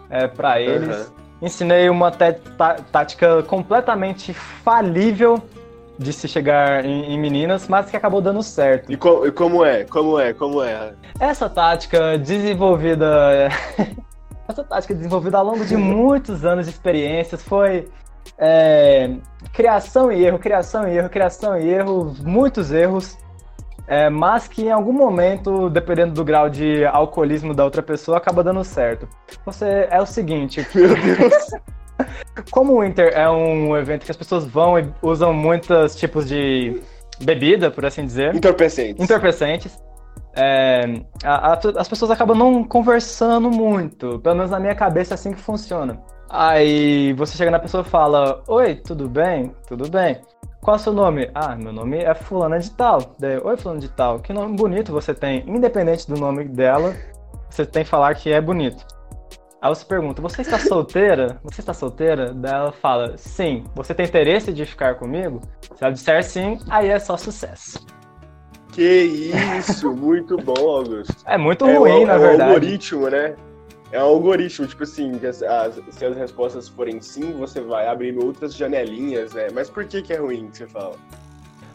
é, 0.10 0.28
para 0.28 0.60
eles. 0.60 1.08
Uhum. 1.08 1.14
Ensinei 1.44 1.90
uma 1.90 2.12
tática 2.12 3.42
completamente 3.44 4.34
falível 4.34 5.42
de 6.02 6.12
se 6.12 6.28
chegar 6.28 6.84
em, 6.84 7.14
em 7.14 7.20
meninas, 7.20 7.68
mas 7.68 7.90
que 7.90 7.96
acabou 7.96 8.22
dando 8.22 8.42
certo. 8.42 8.92
E, 8.92 8.98
co 8.98 9.26
e 9.26 9.32
como 9.32 9.64
é? 9.64 9.84
Como 9.86 10.20
é? 10.20 10.34
Como 10.34 10.62
é? 10.64 10.94
Essa 11.20 11.50
tática 11.50 12.18
desenvolvida. 12.18 13.50
essa 14.50 14.64
tática 14.64 14.94
desenvolvida 14.94 15.38
ao 15.38 15.46
longo 15.46 15.64
de 15.64 15.78
muitos 15.78 16.44
anos 16.44 16.66
de 16.66 16.72
experiências 16.72 17.44
foi 17.44 17.88
é, 18.38 19.12
criação 19.54 20.12
e 20.12 20.26
erro, 20.26 20.40
criação 20.40 20.88
e 20.88 20.98
erro, 20.98 21.10
criação 21.10 21.58
e 21.58 21.70
erro, 21.70 22.16
muitos 22.24 22.72
erros, 22.72 23.18
é, 23.88 24.10
mas 24.10 24.48
que 24.48 24.64
em 24.64 24.72
algum 24.72 24.94
momento, 24.94 25.70
dependendo 25.70 26.14
do 26.14 26.24
grau 26.24 26.50
de 26.50 26.86
alcoolismo 26.86 27.54
da 27.54 27.64
outra 27.64 27.84
pessoa, 27.84 28.18
acaba 28.18 28.44
dando 28.44 28.64
certo. 28.64 29.08
Você 29.46 29.88
é 29.90 30.02
o 30.02 30.06
seguinte. 30.06 30.66
Meu 30.74 30.96
Deus. 30.96 31.52
Como 32.50 32.74
o 32.74 32.82
Winter 32.82 33.12
é 33.14 33.30
um 33.30 33.76
evento 33.78 34.06
que 34.06 34.12
as 34.12 34.18
pessoas 34.18 34.46
vão 34.46 34.80
e 34.80 34.92
usam 35.02 35.34
muitos 35.34 35.96
tipos 35.96 36.28
de 36.28 36.82
bebida, 37.22 37.70
por 37.72 37.86
assim 37.86 38.06
dizer. 38.06 38.36
Entorpecentes. 38.36 39.04
Entorpecentes. 39.04 39.80
É, 40.34 41.02
a, 41.24 41.54
a, 41.54 41.60
as 41.78 41.90
pessoas 41.90 42.12
acabam 42.12 42.38
não 42.38 42.64
conversando 42.64 43.50
muito. 43.50 44.20
Pelo 44.20 44.36
menos 44.36 44.52
na 44.52 44.60
minha 44.60 44.76
cabeça 44.76 45.14
é 45.14 45.16
assim 45.16 45.34
que 45.34 45.42
funciona. 45.42 46.02
Aí 46.30 47.12
você 47.14 47.36
chega 47.36 47.52
na 47.52 47.60
pessoa 47.60 47.84
e 47.86 47.90
fala: 47.90 48.42
Oi, 48.48 48.76
tudo 48.76 49.10
bem? 49.10 49.52
Tudo 49.68 49.90
bem. 49.90 50.22
Qual 50.62 50.78
é 50.78 50.80
o 50.80 50.82
seu 50.82 50.94
nome? 50.94 51.30
Ah, 51.34 51.56
meu 51.56 51.74
nome 51.74 51.98
é 51.98 52.14
Fulana 52.14 52.60
de 52.60 52.70
Tal. 52.72 53.16
Daí, 53.20 53.38
Oi, 53.44 53.58
Fulana 53.58 53.82
de 53.82 53.90
Tal. 53.90 54.20
Que 54.20 54.32
nome 54.32 54.56
bonito 54.56 54.92
você 54.92 55.14
tem. 55.14 55.44
Independente 55.48 56.08
do 56.08 56.18
nome 56.18 56.46
dela, 56.46 56.96
você 57.50 57.66
tem 57.66 57.84
que 57.84 57.90
falar 57.90 58.16
que 58.16 58.32
é 58.32 58.40
bonito. 58.40 58.86
Aí 59.62 59.70
você 59.70 59.86
pergunta: 59.86 60.22
Você 60.24 60.42
está 60.42 60.58
solteira? 60.58 61.40
Você 61.44 61.62
está 61.62 61.74
solteira? 61.74 62.34
Daí 62.34 62.52
ela 62.52 62.72
fala: 62.72 63.16
Sim. 63.16 63.64
Você 63.76 63.94
tem 63.94 64.06
interesse 64.08 64.52
de 64.52 64.66
ficar 64.66 64.96
comigo? 64.96 65.40
Se 65.76 65.84
ela 65.84 65.94
disser 65.94 66.24
sim, 66.24 66.58
aí 66.68 66.90
é 66.90 66.98
só 66.98 67.16
sucesso. 67.16 67.86
Que 68.74 69.04
isso, 69.60 69.94
muito 69.94 70.38
bom, 70.38 70.68
Augusto. 70.68 71.16
É 71.26 71.38
muito 71.38 71.66
ruim, 71.66 72.04
é, 72.04 72.06
na 72.06 72.14
é 72.14 72.18
verdade. 72.18 72.42
É 72.42 72.46
um 72.46 72.48
algoritmo, 72.48 73.10
né? 73.10 73.36
É 73.92 74.02
um 74.02 74.08
algoritmo, 74.08 74.66
tipo 74.66 74.84
assim, 74.84 75.20
as, 75.26 75.44
as, 75.44 75.80
se 75.90 76.06
as 76.06 76.16
respostas 76.16 76.70
forem 76.70 77.02
sim, 77.02 77.34
você 77.34 77.60
vai 77.60 77.88
abrindo 77.88 78.26
outras 78.26 78.56
janelinhas, 78.56 79.34
né? 79.34 79.50
Mas 79.54 79.70
por 79.70 79.86
que 79.86 80.02
que 80.02 80.14
é 80.14 80.18
ruim 80.18 80.50
que 80.50 80.60
você 80.60 80.68
fala? 80.68 80.96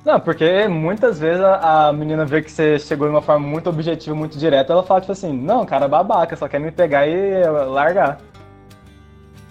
Não, 0.07 0.21
porque 0.21 0.69
muitas 0.69 1.19
vezes 1.19 1.43
a, 1.43 1.89
a 1.89 1.93
menina 1.93 2.25
vê 2.25 2.41
que 2.41 2.49
você 2.49 2.79
chegou 2.79 3.09
de 3.09 3.13
uma 3.13 3.21
forma 3.21 3.45
muito 3.45 3.69
objetiva, 3.69 4.15
muito 4.15 4.39
direta, 4.39 4.73
ela 4.73 4.85
fala 4.85 5.01
tipo 5.01 5.11
assim, 5.11 5.33
não, 5.37 5.67
cara 5.67 5.89
babaca, 5.89 6.37
só 6.37 6.47
quer 6.47 6.61
me 6.61 6.71
pegar 6.71 7.09
e 7.09 7.45
largar. 7.45 8.21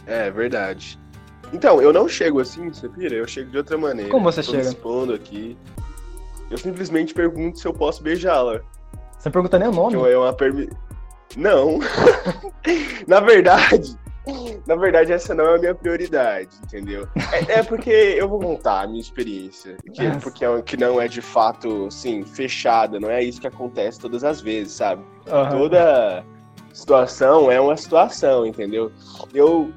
É, 0.08 0.32
verdade. 0.32 0.98
Então, 1.52 1.82
eu 1.82 1.92
não 1.92 2.08
chego 2.08 2.40
assim, 2.40 2.70
você 2.70 2.88
pira? 2.88 3.16
Eu 3.16 3.28
chego 3.28 3.52
de 3.52 3.58
outra 3.58 3.78
maneira. 3.78 4.10
Como 4.10 4.32
você 4.32 4.42
Tô 4.42 4.52
chega? 4.52 4.64
Me 4.64 4.70
expondo 4.70 5.14
aqui. 5.14 5.58
Eu 6.50 6.58
simplesmente 6.58 7.14
pergunto 7.14 7.60
se 7.60 7.68
eu 7.68 7.74
posso 7.74 8.02
beijá-la. 8.02 8.62
Você 9.20 9.28
não 9.28 9.34
pergunta 9.34 9.60
nem 9.60 9.68
o 9.68 9.74
nome? 9.74 9.98
Que 9.98 10.10
é 10.10 10.18
uma 10.18 10.32
permi... 10.32 10.70
Não. 11.36 11.80
na 13.06 13.20
verdade, 13.20 13.94
na 14.66 14.76
verdade, 14.76 15.12
essa 15.12 15.34
não 15.34 15.46
é 15.46 15.56
a 15.56 15.60
minha 15.60 15.76
prioridade, 15.76 16.50
entendeu? 16.64 17.08
É, 17.32 17.60
é 17.60 17.64
porque 17.64 17.90
eu 17.92 18.28
vou 18.28 18.40
contar 18.40 18.82
a 18.82 18.88
minha 18.88 19.02
experiência. 19.02 19.78
Que, 19.94 20.08
Nossa. 20.08 20.20
porque 20.20 20.46
é, 20.46 20.62
que 20.62 20.78
não 20.78 21.00
é 21.00 21.08
de 21.08 21.22
fato, 21.22 21.88
assim, 21.88 22.24
fechada. 22.24 23.00
Não 23.00 23.10
é 23.10 23.24
isso 23.24 23.40
que 23.40 23.48
acontece 23.48 24.00
todas 24.00 24.24
as 24.24 24.42
vezes, 24.42 24.74
sabe? 24.74 25.04
Aham. 25.28 25.50
Toda 25.50 26.26
situação 26.74 27.52
é 27.52 27.60
uma 27.60 27.78
situação, 27.78 28.46
entendeu? 28.46 28.92
Eu 29.34 29.72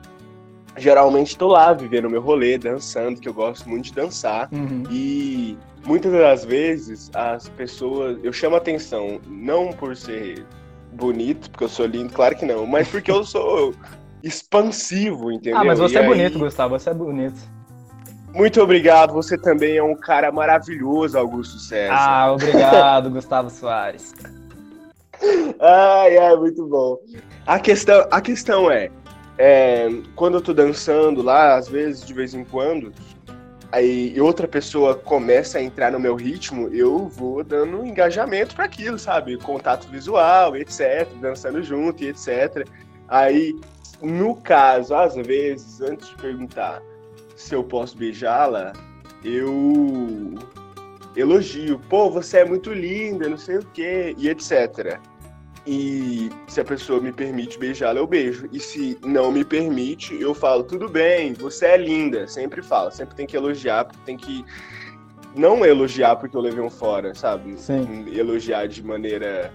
geralmente 0.76 1.37
tô 1.37 1.49
lá 1.49 1.73
vivendo 1.73 2.09
meu 2.09 2.21
rolê, 2.21 2.57
dançando, 2.57 3.21
que 3.21 3.28
eu 3.28 3.35
gosto 3.35 3.69
muito 3.69 3.87
de 3.87 3.95
dançar. 3.95 4.49
Uhum. 4.52 4.85
E 4.90 5.59
muitas 5.85 6.12
das 6.12 6.45
vezes 6.45 7.11
as 7.14 7.49
pessoas. 7.50 8.19
Eu 8.23 8.33
chamo 8.33 8.57
atenção, 8.57 9.21
não 9.26 9.73
por 9.73 9.97
ser 9.97 10.45
bonito, 10.93 11.50
porque 11.50 11.64
eu 11.64 11.69
sou 11.69 11.87
lindo, 11.87 12.12
claro 12.12 12.37
que 12.37 12.47
não, 12.47 12.67
mas 12.67 12.88
porque 12.88 13.11
eu 13.11 13.25
sou 13.25 13.75
expansivo, 14.22 15.30
entendeu? 15.32 15.58
Ah, 15.58 15.64
mas 15.64 15.78
você 15.78 15.94
E 15.94 15.98
é 15.98 16.00
aí- 16.00 16.06
bonito, 16.06 16.38
Gustavo, 16.38 16.78
você 16.78 16.90
é 16.90 16.94
bonito. 16.94 17.38
Muito 18.32 18.60
obrigado, 18.60 19.12
você 19.12 19.38
também 19.38 19.76
é 19.76 19.82
um 19.82 19.94
cara 19.96 20.30
maravilhoso, 20.30 21.18
Augusto 21.18 21.58
César. 21.58 21.94
Ah, 21.96 22.32
obrigado, 22.34 23.10
Gustavo 23.10 23.50
Soares. 23.50 24.14
Ai, 25.60 26.16
ai, 26.16 26.37
muito 26.37 26.66
bom. 26.66 26.98
A 27.46 27.58
questão, 27.58 28.06
a 28.10 28.20
questão 28.20 28.70
é, 28.70 28.90
é, 29.37 29.88
quando 30.14 30.34
eu 30.34 30.40
tô 30.40 30.52
dançando 30.54 31.22
lá, 31.22 31.56
às 31.56 31.68
vezes, 31.68 32.06
de 32.06 32.12
vez 32.14 32.34
em 32.34 32.44
quando, 32.44 32.92
aí 33.72 34.20
outra 34.20 34.46
pessoa 34.46 34.94
começa 34.94 35.58
a 35.58 35.62
entrar 35.62 35.90
no 35.90 35.98
meu 35.98 36.14
ritmo, 36.14 36.68
eu 36.68 37.08
vou 37.08 37.42
dando 37.42 37.84
engajamento 37.84 38.54
para 38.54 38.66
aquilo, 38.66 38.98
sabe? 38.98 39.37
Contato 39.38 39.88
visual, 39.88 40.54
etc, 40.56 41.08
dançando 41.20 41.62
junto 41.62 42.04
e 42.04 42.08
etc. 42.08 42.64
Aí, 43.08 43.58
no 44.02 44.37
caso, 44.37 44.95
às 44.95 45.14
vezes, 45.14 45.81
antes 45.81 46.09
de 46.09 46.17
perguntar 46.17 46.83
se 47.37 47.55
eu 47.55 47.62
posso 47.62 47.97
beijá-la, 47.97 48.73
eu 49.25 50.35
elogio. 51.17 51.81
Pô, 51.88 52.11
você 52.11 52.38
é 52.38 52.45
muito 52.45 52.73
linda, 52.73 53.28
não 53.28 53.38
sei 53.38 53.59
o 53.59 53.67
quê, 53.67 54.14
e 54.17 54.28
etc. 54.28 54.99
E 55.67 56.31
se 56.47 56.61
a 56.61 56.64
pessoa 56.64 57.00
me 57.00 57.12
permite 57.12 57.59
beijá-la, 57.59 58.00
eu 58.00 58.07
beijo. 58.07 58.49
E 58.52 58.59
se 58.59 58.99
não 59.05 59.31
me 59.31 59.45
permite, 59.45 60.19
eu 60.21 60.35
falo, 60.35 60.64
tudo 60.64 60.88
bem, 60.88 61.35
você 61.35 61.67
é 61.67 61.76
linda. 61.76 62.26
Sempre 62.26 62.62
falo, 62.62 62.90
sempre 62.90 63.14
tem 63.14 63.26
que 63.26 63.37
elogiar, 63.37 63.85
porque 63.85 64.00
tem 64.05 64.17
que. 64.17 64.45
Não 65.37 65.64
elogiar 65.64 66.17
porque 66.17 66.37
eu 66.37 66.40
levei 66.40 66.64
um 66.64 66.71
fora, 66.71 67.14
sabe? 67.14 67.59
Sim. 67.59 68.07
Elogiar 68.09 68.67
de 68.67 68.83
maneira. 68.83 69.52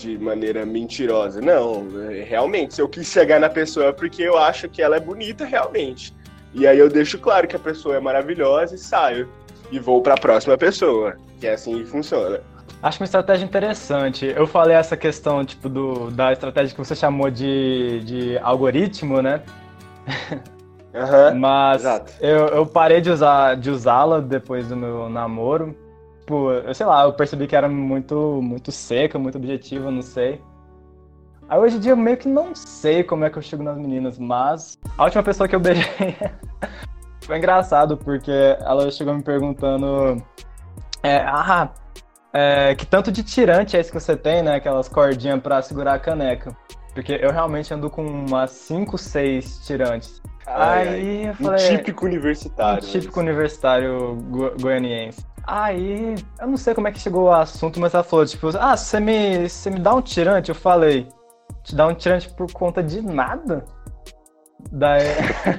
De 0.00 0.16
maneira 0.16 0.64
mentirosa. 0.64 1.42
Não, 1.42 1.86
realmente, 2.26 2.74
se 2.74 2.80
eu 2.80 2.88
quis 2.88 3.06
chegar 3.06 3.38
na 3.38 3.50
pessoa 3.50 3.88
é 3.88 3.92
porque 3.92 4.22
eu 4.22 4.38
acho 4.38 4.66
que 4.66 4.80
ela 4.80 4.96
é 4.96 5.00
bonita 5.00 5.44
realmente. 5.44 6.14
E 6.54 6.66
aí 6.66 6.78
eu 6.78 6.88
deixo 6.88 7.18
claro 7.18 7.46
que 7.46 7.54
a 7.54 7.58
pessoa 7.58 7.96
é 7.96 8.00
maravilhosa 8.00 8.74
e 8.74 8.78
saio. 8.78 9.28
E 9.70 9.78
vou 9.78 10.00
pra 10.00 10.16
próxima 10.16 10.56
pessoa. 10.56 11.16
Que 11.38 11.46
é 11.46 11.52
assim 11.52 11.78
que 11.80 11.84
funciona. 11.84 12.40
Acho 12.82 13.00
uma 13.00 13.04
estratégia 13.04 13.44
interessante. 13.44 14.32
Eu 14.34 14.46
falei 14.46 14.74
essa 14.74 14.96
questão, 14.96 15.44
tipo, 15.44 15.68
do, 15.68 16.10
da 16.10 16.32
estratégia 16.32 16.74
que 16.74 16.78
você 16.82 16.96
chamou 16.96 17.30
de, 17.30 18.00
de 18.00 18.38
algoritmo, 18.38 19.20
né? 19.20 19.42
Aham. 20.94 21.34
Mas 21.38 21.82
Exato. 21.82 22.12
eu, 22.20 22.46
eu 22.48 22.66
parei 22.66 23.02
de 23.02 23.10
usar 23.10 23.54
de 23.56 23.70
usá-la 23.70 24.18
depois 24.20 24.68
do 24.68 24.76
meu 24.76 25.10
namoro. 25.10 25.76
Tipo, 26.30 26.52
eu 26.52 26.72
sei 26.72 26.86
lá, 26.86 27.02
eu 27.02 27.12
percebi 27.12 27.48
que 27.48 27.56
era 27.56 27.68
muito, 27.68 28.40
muito 28.40 28.70
seca, 28.70 29.18
muito 29.18 29.36
objetiva, 29.36 29.90
não 29.90 30.00
sei. 30.00 30.40
Aí 31.48 31.58
hoje 31.58 31.76
em 31.76 31.80
dia 31.80 31.90
eu 31.90 31.96
meio 31.96 32.16
que 32.16 32.28
não 32.28 32.54
sei 32.54 33.02
como 33.02 33.24
é 33.24 33.30
que 33.30 33.36
eu 33.36 33.42
chego 33.42 33.64
nas 33.64 33.76
meninas, 33.76 34.16
mas 34.16 34.78
a 34.96 35.02
última 35.06 35.24
pessoa 35.24 35.48
que 35.48 35.56
eu 35.56 35.58
beijei 35.58 36.16
foi 37.26 37.36
engraçado, 37.36 37.96
porque 37.96 38.30
ela 38.60 38.88
chegou 38.92 39.12
me 39.12 39.24
perguntando. 39.24 40.22
É, 41.02 41.16
ah, 41.16 41.70
é, 42.32 42.76
que 42.76 42.86
tanto 42.86 43.10
de 43.10 43.24
tirante 43.24 43.76
é 43.76 43.80
esse 43.80 43.90
que 43.90 43.98
você 43.98 44.16
tem, 44.16 44.40
né? 44.40 44.54
Aquelas 44.54 44.88
cordinhas 44.88 45.40
pra 45.40 45.60
segurar 45.62 45.94
a 45.94 45.98
caneca. 45.98 46.56
Porque 46.94 47.18
eu 47.20 47.32
realmente 47.32 47.74
ando 47.74 47.90
com 47.90 48.04
umas 48.06 48.52
5, 48.52 48.96
6 48.96 49.66
tirantes. 49.66 50.22
Ai, 50.46 50.88
Aí 50.88 51.26
eu 51.26 51.30
Um 51.32 51.34
falei. 51.34 51.76
típico 51.76 52.04
universitário. 52.06 52.84
Um 52.84 52.90
típico 52.90 53.18
universitário 53.20 54.14
go- 54.28 54.52
goianiense. 54.60 55.24
Aí, 55.46 56.14
eu 56.40 56.46
não 56.46 56.56
sei 56.56 56.74
como 56.74 56.88
é 56.88 56.92
que 56.92 56.98
chegou 56.98 57.24
o 57.24 57.32
assunto, 57.32 57.80
mas 57.80 57.94
ela 57.94 58.04
falou, 58.04 58.26
tipo, 58.26 58.48
ah, 58.58 58.76
você 58.76 59.00
me, 59.00 59.48
você 59.48 59.70
me 59.70 59.80
dá 59.80 59.94
um 59.94 60.02
tirante? 60.02 60.50
Eu 60.50 60.54
falei, 60.54 61.08
te 61.64 61.74
dá 61.74 61.86
um 61.86 61.94
tirante 61.94 62.28
por 62.30 62.52
conta 62.52 62.82
de 62.82 63.02
nada? 63.02 63.64
Daí, 64.70 65.00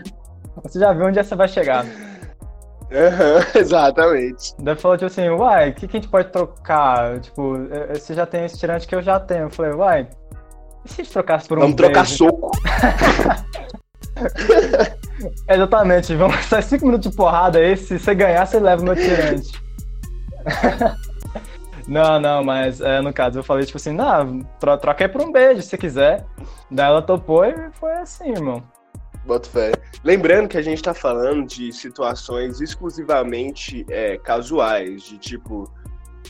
você 0.64 0.80
já 0.80 0.94
viu 0.94 1.06
onde 1.06 1.20
essa 1.20 1.36
vai 1.36 1.48
chegar. 1.48 1.86
Aham, 2.92 3.46
exatamente. 3.56 4.54
Daí 4.60 4.76
falou, 4.76 4.98
tipo 4.98 5.08
assim, 5.08 5.30
uai, 5.30 5.70
o 5.70 5.74
que, 5.74 5.88
que 5.88 5.98
a 5.98 6.00
gente 6.00 6.10
pode 6.10 6.30
trocar? 6.30 7.20
Tipo, 7.20 7.58
você 7.90 8.14
já 8.14 8.26
tem 8.26 8.46
esse 8.46 8.58
tirante 8.58 8.88
que 8.88 8.96
eu 8.96 9.02
já 9.02 9.20
tenho. 9.20 9.44
Eu 9.44 9.50
falei, 9.50 9.74
uai, 9.74 10.10
e 10.86 10.90
se 10.90 11.02
a 11.02 11.04
gente 11.04 11.14
trocasse 11.14 11.48
por 11.48 11.58
um 11.58 11.62
Vamos 11.62 11.76
trocar 11.76 12.06
beijo? 12.06 12.18
soco. 12.18 12.52
Exatamente, 15.48 16.16
vamos 16.16 16.46
sair 16.46 16.64
cinco 16.64 16.86
minutos 16.86 17.10
de 17.10 17.16
porrada 17.16 17.60
aí, 17.60 17.78
se 17.78 17.98
você 17.98 18.14
ganhar, 18.14 18.46
você 18.46 18.60
leva 18.60 18.82
o 18.82 18.86
meu 18.86 18.96
tirante. 18.96 19.52
não, 21.88 22.19
não, 22.19 22.43
mas 22.43 22.81
é, 22.81 23.01
no 23.01 23.13
caso 23.13 23.39
eu 23.39 23.43
falei, 23.43 23.65
tipo 23.65 23.77
assim, 23.77 23.91
não, 23.91 24.39
tro 24.60 24.77
troca 24.77 25.05
aí 25.05 25.10
por 25.10 25.21
um 25.21 25.31
beijo, 25.31 25.62
se 25.62 25.77
quiser. 25.77 26.25
Daí 26.69 26.88
ela 26.88 27.01
topou 27.01 27.45
e 27.45 27.71
foi 27.74 27.93
assim, 27.93 28.31
irmão. 28.31 28.63
Boto 29.25 29.50
fé. 29.50 29.71
Lembrando 30.03 30.48
que 30.48 30.57
a 30.57 30.62
gente 30.62 30.81
tá 30.81 30.93
falando 30.93 31.45
de 31.45 31.71
situações 31.71 32.60
exclusivamente 32.60 33.86
é, 33.89 34.17
casuais, 34.17 35.03
de 35.03 35.17
tipo. 35.17 35.71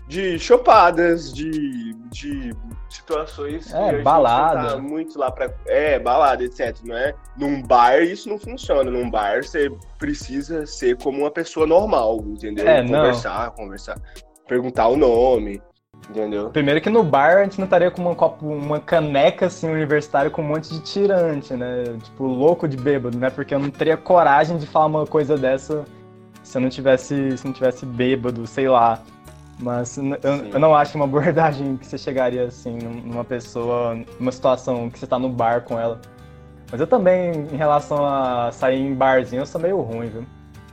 De 0.07 0.37
chopadas, 0.37 1.33
de, 1.33 1.93
de 2.09 2.51
situações 2.89 3.73
É, 3.73 3.95
que 3.95 4.01
balada. 4.01 4.61
não 4.61 4.69
tá 4.69 4.77
muito 4.77 5.17
lá 5.17 5.31
pra. 5.31 5.49
É, 5.67 5.99
balada, 5.99 6.43
etc. 6.43 6.77
Não 6.83 6.95
é? 6.95 7.13
Num 7.37 7.61
bar 7.61 8.01
isso 8.01 8.29
não 8.29 8.37
funciona. 8.37 8.89
Num 8.91 9.09
bar 9.09 9.43
você 9.43 9.71
precisa 9.97 10.65
ser 10.65 10.97
como 10.97 11.19
uma 11.19 11.31
pessoa 11.31 11.65
normal, 11.65 12.21
entendeu? 12.27 12.67
É, 12.67 12.81
não. 12.81 12.99
conversar, 12.99 13.51
conversar. 13.51 13.97
Perguntar 14.47 14.87
o 14.89 14.97
nome, 14.97 15.61
entendeu? 16.09 16.49
Primeiro 16.49 16.81
que 16.81 16.89
no 16.89 17.03
bar 17.03 17.37
a 17.37 17.43
gente 17.43 17.57
não 17.57 17.65
estaria 17.65 17.89
com 17.89 18.01
uma, 18.01 18.15
copo, 18.15 18.45
uma 18.45 18.79
caneca 18.79 19.45
assim 19.45 19.69
universitária 19.69 20.29
com 20.29 20.41
um 20.41 20.47
monte 20.47 20.69
de 20.73 20.81
tirante, 20.81 21.53
né? 21.53 21.83
Tipo, 22.03 22.25
louco 22.25 22.67
de 22.67 22.75
bêbado, 22.75 23.17
né? 23.17 23.29
Porque 23.29 23.55
eu 23.55 23.59
não 23.59 23.69
teria 23.69 23.95
coragem 23.95 24.57
de 24.57 24.67
falar 24.67 24.87
uma 24.87 25.07
coisa 25.07 25.37
dessa 25.37 25.85
se 26.43 26.57
eu 26.57 26.61
não 26.61 26.69
tivesse, 26.69 27.37
se 27.37 27.45
não 27.45 27.53
tivesse 27.53 27.85
bêbado, 27.85 28.45
sei 28.47 28.67
lá. 28.67 29.01
Mas 29.59 29.97
eu, 29.97 30.05
eu 30.53 30.59
não 30.59 30.75
acho 30.75 30.95
uma 30.95 31.05
abordagem 31.05 31.77
que 31.77 31.85
você 31.85 31.97
chegaria 31.97 32.45
assim 32.45 32.77
num- 32.77 33.01
numa 33.01 33.23
pessoa, 33.23 33.95
numa 34.19 34.31
situação 34.31 34.89
que 34.89 34.97
você 34.97 35.05
tá 35.05 35.19
no 35.19 35.29
bar 35.29 35.61
com 35.61 35.79
ela. 35.79 36.01
Mas 36.71 36.79
eu 36.79 36.87
também, 36.87 37.31
em 37.51 37.57
relação 37.57 38.05
a 38.05 38.51
sair 38.51 38.79
em 38.79 38.93
barzinho, 38.93 39.41
eu 39.41 39.45
sou 39.45 39.59
meio 39.61 39.79
ruim, 39.81 40.09
viu? 40.09 40.25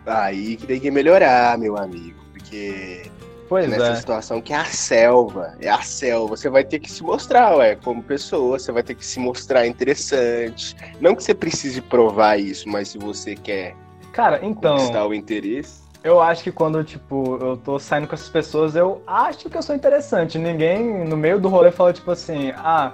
Aí 0.06 0.56
que 0.56 0.66
tem 0.66 0.80
que 0.80 0.90
melhorar, 0.90 1.58
meu 1.58 1.76
amigo. 1.76 2.18
Porque 2.32 3.10
Pois 3.48 3.68
nessa 3.68 3.92
é. 3.92 3.94
situação 3.96 4.40
que 4.40 4.52
é 4.52 4.56
a 4.56 4.64
selva. 4.64 5.54
É 5.60 5.68
a 5.68 5.82
selva. 5.82 6.36
Você 6.36 6.48
vai 6.48 6.64
ter 6.64 6.78
que 6.78 6.90
se 6.90 7.02
mostrar, 7.02 7.56
ué, 7.56 7.74
como 7.76 8.02
pessoa, 8.02 8.58
você 8.58 8.70
vai 8.70 8.82
ter 8.82 8.94
que 8.94 9.04
se 9.04 9.18
mostrar 9.18 9.66
interessante. 9.66 10.76
Não 11.00 11.14
que 11.14 11.22
você 11.24 11.34
precise 11.34 11.80
provar 11.82 12.38
isso, 12.38 12.68
mas 12.68 12.88
se 12.88 12.98
você 12.98 13.34
quer 13.34 13.74
Cara, 14.12 14.38
então. 14.42 14.76
conquistar 14.76 15.06
o 15.06 15.12
interesse. 15.12 15.87
Eu 16.08 16.22
acho 16.22 16.42
que 16.42 16.50
quando, 16.50 16.82
tipo, 16.82 17.36
eu 17.38 17.54
tô 17.58 17.78
saindo 17.78 18.08
com 18.08 18.14
essas 18.14 18.30
pessoas, 18.30 18.74
eu 18.74 19.02
acho 19.06 19.50
que 19.50 19.58
eu 19.58 19.62
sou 19.62 19.76
interessante. 19.76 20.38
Ninguém 20.38 21.04
no 21.04 21.18
meio 21.18 21.38
do 21.38 21.50
rolê 21.50 21.70
falou, 21.70 21.92
tipo 21.92 22.10
assim, 22.10 22.50
ah, 22.56 22.92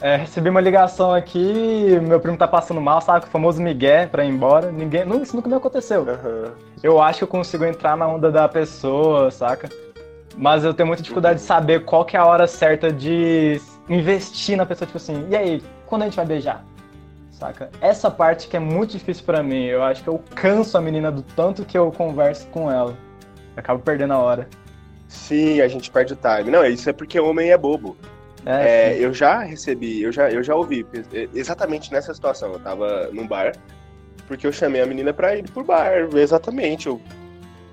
é, 0.00 0.14
recebi 0.14 0.48
uma 0.48 0.60
ligação 0.60 1.12
aqui, 1.12 1.98
meu 2.00 2.20
primo 2.20 2.36
tá 2.36 2.46
passando 2.46 2.80
mal, 2.80 3.00
sabe? 3.00 3.26
O 3.26 3.28
famoso 3.28 3.60
Miguel 3.60 4.08
pra 4.08 4.24
ir 4.24 4.28
embora. 4.28 4.70
Ninguém. 4.70 5.04
Não, 5.04 5.20
isso 5.20 5.34
nunca 5.34 5.48
me 5.48 5.56
aconteceu. 5.56 6.02
Aham. 6.08 6.52
Eu 6.80 7.02
acho 7.02 7.18
que 7.18 7.24
eu 7.24 7.28
consigo 7.28 7.64
entrar 7.64 7.96
na 7.96 8.06
onda 8.06 8.30
da 8.30 8.48
pessoa, 8.48 9.32
saca? 9.32 9.68
Mas 10.36 10.62
eu 10.62 10.72
tenho 10.72 10.86
muita 10.86 11.02
dificuldade 11.02 11.40
de 11.40 11.44
saber 11.44 11.84
qual 11.84 12.04
que 12.04 12.16
é 12.16 12.20
a 12.20 12.24
hora 12.24 12.46
certa 12.46 12.92
de 12.92 13.60
investir 13.88 14.56
na 14.56 14.64
pessoa, 14.64 14.86
tipo 14.86 14.98
assim, 14.98 15.26
e 15.28 15.34
aí, 15.34 15.60
quando 15.86 16.02
a 16.02 16.04
gente 16.04 16.14
vai 16.14 16.26
beijar? 16.26 16.64
Saca? 17.38 17.70
Essa 17.80 18.10
parte 18.10 18.48
que 18.48 18.56
é 18.56 18.60
muito 18.60 18.92
difícil 18.92 19.24
pra 19.24 19.44
mim. 19.44 19.64
Eu 19.66 19.82
acho 19.82 20.02
que 20.02 20.08
eu 20.08 20.20
canso 20.34 20.76
a 20.76 20.80
menina 20.80 21.10
do 21.12 21.22
tanto 21.22 21.64
que 21.64 21.78
eu 21.78 21.92
converso 21.92 22.48
com 22.48 22.68
ela. 22.68 22.90
Eu 22.90 23.60
acabo 23.60 23.80
perdendo 23.80 24.12
a 24.14 24.18
hora. 24.18 24.48
Sim, 25.06 25.60
a 25.60 25.68
gente 25.68 25.88
perde 25.88 26.14
o 26.14 26.16
time. 26.16 26.50
Não, 26.50 26.64
isso 26.66 26.90
é 26.90 26.92
porque 26.92 27.20
homem 27.20 27.50
é 27.50 27.56
bobo. 27.56 27.96
É, 28.44 28.94
É, 28.94 28.98
eu 28.98 29.14
já 29.14 29.40
recebi, 29.40 30.02
eu 30.02 30.10
já, 30.10 30.30
eu 30.30 30.42
já 30.42 30.54
ouvi 30.54 30.84
é, 31.12 31.28
exatamente 31.32 31.92
nessa 31.92 32.12
situação. 32.12 32.52
Eu 32.52 32.58
tava 32.58 33.08
num 33.12 33.26
bar, 33.26 33.52
porque 34.26 34.44
eu 34.44 34.52
chamei 34.52 34.80
a 34.80 34.86
menina 34.86 35.12
pra 35.12 35.36
ir 35.36 35.48
pro 35.48 35.62
bar. 35.62 36.08
Exatamente. 36.16 36.88
Eu 36.88 37.00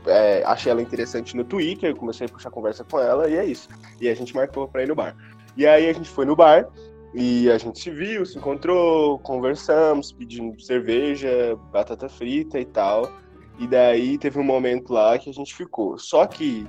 é, 0.05 0.43
achei 0.45 0.71
ela 0.71 0.81
interessante 0.81 1.35
no 1.35 1.43
Twitter, 1.43 1.95
comecei 1.95 2.27
a 2.27 2.29
puxar 2.29 2.51
conversa 2.51 2.83
com 2.83 2.99
ela 2.99 3.27
e 3.27 3.35
é 3.35 3.43
isso. 3.43 3.67
E 3.99 4.07
a 4.07 4.15
gente 4.15 4.35
marcou 4.35 4.67
pra 4.67 4.83
ir 4.83 4.87
no 4.87 4.93
bar. 4.95 5.15
E 5.57 5.65
aí 5.65 5.89
a 5.89 5.93
gente 5.93 6.09
foi 6.09 6.25
no 6.25 6.35
bar 6.35 6.67
e 7.15 7.49
a 7.49 7.57
gente 7.57 7.79
se 7.79 7.89
viu, 7.89 8.25
se 8.25 8.37
encontrou, 8.37 9.17
conversamos, 9.19 10.11
pedimos 10.11 10.65
cerveja, 10.65 11.57
batata 11.71 12.09
frita 12.09 12.59
e 12.59 12.65
tal. 12.65 13.09
E 13.57 13.65
daí 13.65 14.17
teve 14.17 14.37
um 14.37 14.43
momento 14.43 14.91
lá 14.91 15.17
que 15.17 15.29
a 15.29 15.33
gente 15.33 15.55
ficou. 15.55 15.97
Só 15.97 16.27
que 16.27 16.67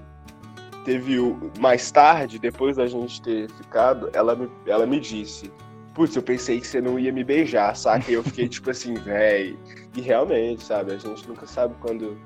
teve 0.85 1.19
o, 1.19 1.37
mais 1.59 1.91
tarde, 1.91 2.39
depois 2.39 2.77
da 2.77 2.87
gente 2.87 3.21
ter 3.21 3.51
ficado, 3.51 4.09
ela 4.13 4.37
me, 4.37 4.49
ela 4.67 4.87
me 4.87 5.01
disse: 5.01 5.51
Putz, 5.93 6.15
eu 6.15 6.23
pensei 6.23 6.61
que 6.61 6.67
você 6.67 6.81
não 6.81 6.97
ia 6.97 7.13
me 7.13 7.25
beijar, 7.25 7.75
saca? 7.75 8.09
E 8.09 8.15
eu 8.15 8.23
fiquei 8.23 8.49
tipo 8.49 8.71
assim, 8.71 8.95
véi. 9.03 9.59
E 9.97 10.01
realmente, 10.01 10.63
sabe? 10.63 10.93
A 10.93 10.97
gente 10.97 11.27
nunca 11.29 11.45
sabe 11.47 11.75
quando. 11.81 12.17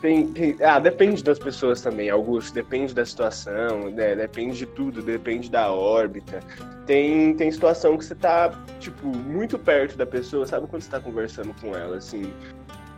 Tem, 0.00 0.26
tem- 0.28 0.56
ah, 0.62 0.78
depende 0.78 1.22
das 1.24 1.38
pessoas 1.38 1.80
também, 1.80 2.10
Augusto. 2.10 2.52
Depende 2.54 2.94
da 2.94 3.04
situação, 3.04 3.90
né? 3.90 4.14
Depende 4.14 4.58
de 4.58 4.66
tudo, 4.66 5.00
depende 5.02 5.50
da 5.50 5.72
órbita. 5.72 6.40
Tem, 6.86 7.34
tem 7.34 7.50
situação 7.50 7.96
que 7.96 8.04
você 8.04 8.14
tá, 8.14 8.52
tipo, 8.78 9.06
muito 9.06 9.58
perto 9.58 9.96
da 9.96 10.06
pessoa, 10.06 10.46
sabe 10.46 10.66
quando 10.66 10.82
você 10.82 10.90
tá 10.90 11.00
conversando 11.00 11.54
com 11.60 11.74
ela, 11.74 11.96
assim, 11.96 12.32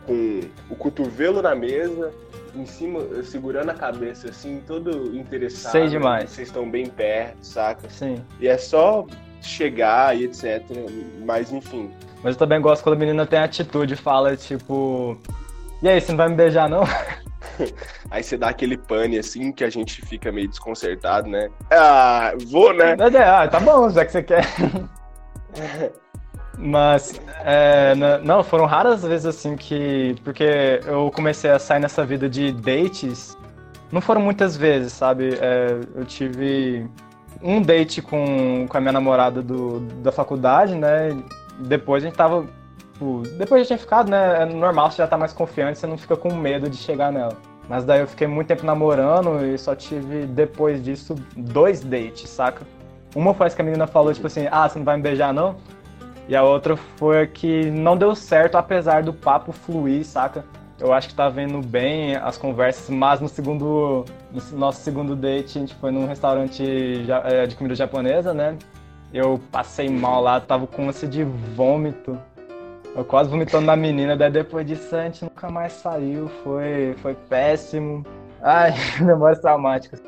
com 0.05 0.41
o 0.69 0.75
cotovelo 0.75 1.41
na 1.41 1.55
mesa, 1.55 2.11
em 2.53 2.65
cima, 2.65 3.01
segurando 3.23 3.69
a 3.69 3.73
cabeça, 3.73 4.29
assim, 4.29 4.61
todo 4.67 5.15
interessado. 5.15 5.71
Sei 5.71 5.87
demais. 5.87 6.29
Vocês 6.31 6.47
estão 6.49 6.69
bem 6.69 6.87
perto, 6.87 7.37
saca? 7.41 7.89
sim. 7.89 8.21
E 8.39 8.47
é 8.47 8.57
só 8.57 9.05
chegar 9.41 10.17
e 10.17 10.25
etc. 10.25 10.63
Mas 11.25 11.51
enfim. 11.51 11.91
Mas 12.21 12.35
eu 12.35 12.39
também 12.39 12.59
gosto 12.59 12.83
quando 12.83 12.95
a 12.95 12.99
menina 12.99 13.25
tem 13.25 13.39
atitude 13.39 13.95
fala, 13.95 14.35
tipo. 14.35 15.17
E 15.81 15.89
aí, 15.89 15.99
você 15.99 16.11
não 16.11 16.17
vai 16.17 16.29
me 16.29 16.35
beijar, 16.35 16.69
não? 16.69 16.83
Aí 18.11 18.23
você 18.23 18.37
dá 18.37 18.49
aquele 18.49 18.77
pane 18.77 19.17
assim 19.17 19.51
que 19.51 19.63
a 19.63 19.69
gente 19.69 20.01
fica 20.05 20.31
meio 20.31 20.47
desconcertado, 20.47 21.29
né? 21.29 21.49
Ah, 21.71 22.33
vou, 22.47 22.73
né? 22.73 22.95
É, 22.99 23.23
ah, 23.23 23.47
tá 23.47 23.59
bom, 23.59 23.89
já 23.89 24.05
que 24.05 24.11
você 24.11 24.23
quer. 24.23 24.45
Mas, 26.57 27.21
é, 27.45 27.93
não, 28.21 28.43
foram 28.43 28.65
raras 28.65 29.03
vezes 29.03 29.25
assim 29.25 29.55
que. 29.55 30.15
Porque 30.25 30.81
eu 30.85 31.09
comecei 31.09 31.49
a 31.49 31.57
sair 31.57 31.79
nessa 31.79 32.05
vida 32.05 32.27
de 32.27 32.51
dates. 32.51 33.37
Não 33.91 34.01
foram 34.01 34.21
muitas 34.21 34.57
vezes, 34.57 34.91
sabe? 34.91 35.37
É, 35.39 35.79
eu 35.95 36.05
tive 36.05 36.85
um 37.41 37.61
date 37.61 38.01
com, 38.01 38.67
com 38.67 38.77
a 38.77 38.81
minha 38.81 38.91
namorada 38.91 39.41
do, 39.41 39.79
da 40.01 40.11
faculdade, 40.11 40.75
né? 40.75 41.17
Depois 41.59 42.03
a 42.03 42.07
gente 42.07 42.17
tava. 42.17 42.45
Tipo, 42.99 43.23
depois 43.37 43.61
já 43.61 43.67
tinha 43.67 43.79
ficado, 43.79 44.11
né? 44.11 44.43
É 44.43 44.45
normal, 44.45 44.91
você 44.91 44.97
já 44.97 45.07
tá 45.07 45.17
mais 45.17 45.31
confiante, 45.31 45.79
você 45.79 45.87
não 45.87 45.97
fica 45.97 46.17
com 46.17 46.33
medo 46.33 46.69
de 46.69 46.75
chegar 46.75 47.11
nela. 47.11 47.37
Mas 47.67 47.85
daí 47.85 48.01
eu 48.01 48.07
fiquei 48.07 48.27
muito 48.27 48.47
tempo 48.47 48.65
namorando 48.65 49.45
e 49.45 49.57
só 49.57 49.75
tive, 49.75 50.25
depois 50.25 50.83
disso, 50.83 51.15
dois 51.37 51.81
dates, 51.81 52.29
saca? 52.29 52.65
Uma 53.15 53.33
foi 53.33 53.47
essa 53.47 53.55
que 53.55 53.61
a 53.61 53.65
menina 53.65 53.87
falou, 53.87 54.13
tipo 54.13 54.27
assim, 54.27 54.47
ah, 54.51 54.67
você 54.67 54.77
não 54.77 54.85
vai 54.85 54.97
me 54.97 55.03
beijar, 55.03 55.33
não? 55.33 55.55
E 56.27 56.35
a 56.35 56.43
outra 56.43 56.75
foi 56.75 57.25
que 57.27 57.71
não 57.71 57.97
deu 57.97 58.13
certo, 58.15 58.55
apesar 58.55 59.03
do 59.03 59.13
papo 59.13 59.51
fluir, 59.51 60.05
saca? 60.05 60.43
Eu 60.79 60.93
acho 60.93 61.09
que 61.09 61.15
tá 61.15 61.27
vendo 61.27 61.59
bem 61.65 62.15
as 62.15 62.37
conversas, 62.37 62.89
mas 62.89 63.19
no 63.19 63.27
segundo. 63.27 64.05
No 64.31 64.57
nosso 64.57 64.81
segundo 64.81 65.15
date, 65.15 65.57
a 65.57 65.61
gente 65.61 65.75
foi 65.75 65.91
num 65.91 66.05
restaurante 66.05 66.63
eh, 66.63 67.47
de 67.47 67.55
comida 67.55 67.75
japonesa, 67.75 68.33
né? 68.33 68.57
Eu 69.11 69.41
passei 69.51 69.89
mal 69.89 70.21
lá, 70.21 70.39
tava 70.39 70.67
com 70.67 70.87
ânsia 70.87 71.07
de 71.07 71.23
vômito. 71.23 72.17
Eu 72.95 73.05
quase 73.05 73.29
vomitando 73.29 73.65
na 73.65 73.75
menina, 73.75 74.17
daí 74.17 74.31
depois 74.31 74.65
disso 74.65 74.95
a 74.95 75.03
gente 75.03 75.23
nunca 75.23 75.49
mais 75.49 75.73
saiu, 75.73 76.27
foi, 76.43 76.95
foi 77.01 77.13
péssimo. 77.13 78.05
Ai, 78.41 78.73
memórias 78.99 79.39
traumáticas. 79.39 80.01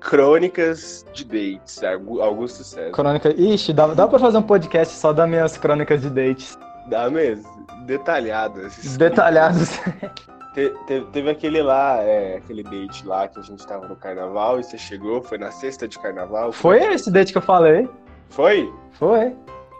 Crônicas 0.00 1.04
de 1.12 1.24
dates, 1.24 1.82
Augu- 1.84 2.22
Augusto 2.22 2.64
César. 2.64 2.90
Crônica. 2.92 3.28
Ixi, 3.36 3.72
dá, 3.72 3.88
dá 3.88 4.08
pra 4.08 4.18
fazer 4.18 4.38
um 4.38 4.42
podcast 4.42 4.94
só 4.94 5.12
das 5.12 5.28
minhas 5.28 5.58
crônicas 5.58 6.00
de 6.00 6.08
dates. 6.08 6.58
Dá 6.86 7.10
mesmo. 7.10 7.46
Detalhadas. 7.84 8.96
Detalhados. 8.96 9.78
Te- 10.54 10.74
te- 10.84 11.06
teve 11.12 11.30
aquele 11.30 11.62
lá, 11.62 11.98
é, 12.02 12.38
aquele 12.38 12.64
date 12.64 13.06
lá 13.06 13.28
que 13.28 13.38
a 13.38 13.42
gente 13.42 13.64
tava 13.64 13.86
no 13.86 13.94
carnaval 13.94 14.58
e 14.58 14.64
você 14.64 14.76
chegou, 14.76 15.22
foi 15.22 15.38
na 15.38 15.52
sexta 15.52 15.86
de 15.86 15.96
carnaval? 15.96 16.50
Foi 16.50 16.78
esse 16.92 17.08
date 17.08 17.30
que 17.30 17.38
eu 17.38 17.42
falei? 17.42 17.88
Foi? 18.30 18.68
Foi. 18.90 19.32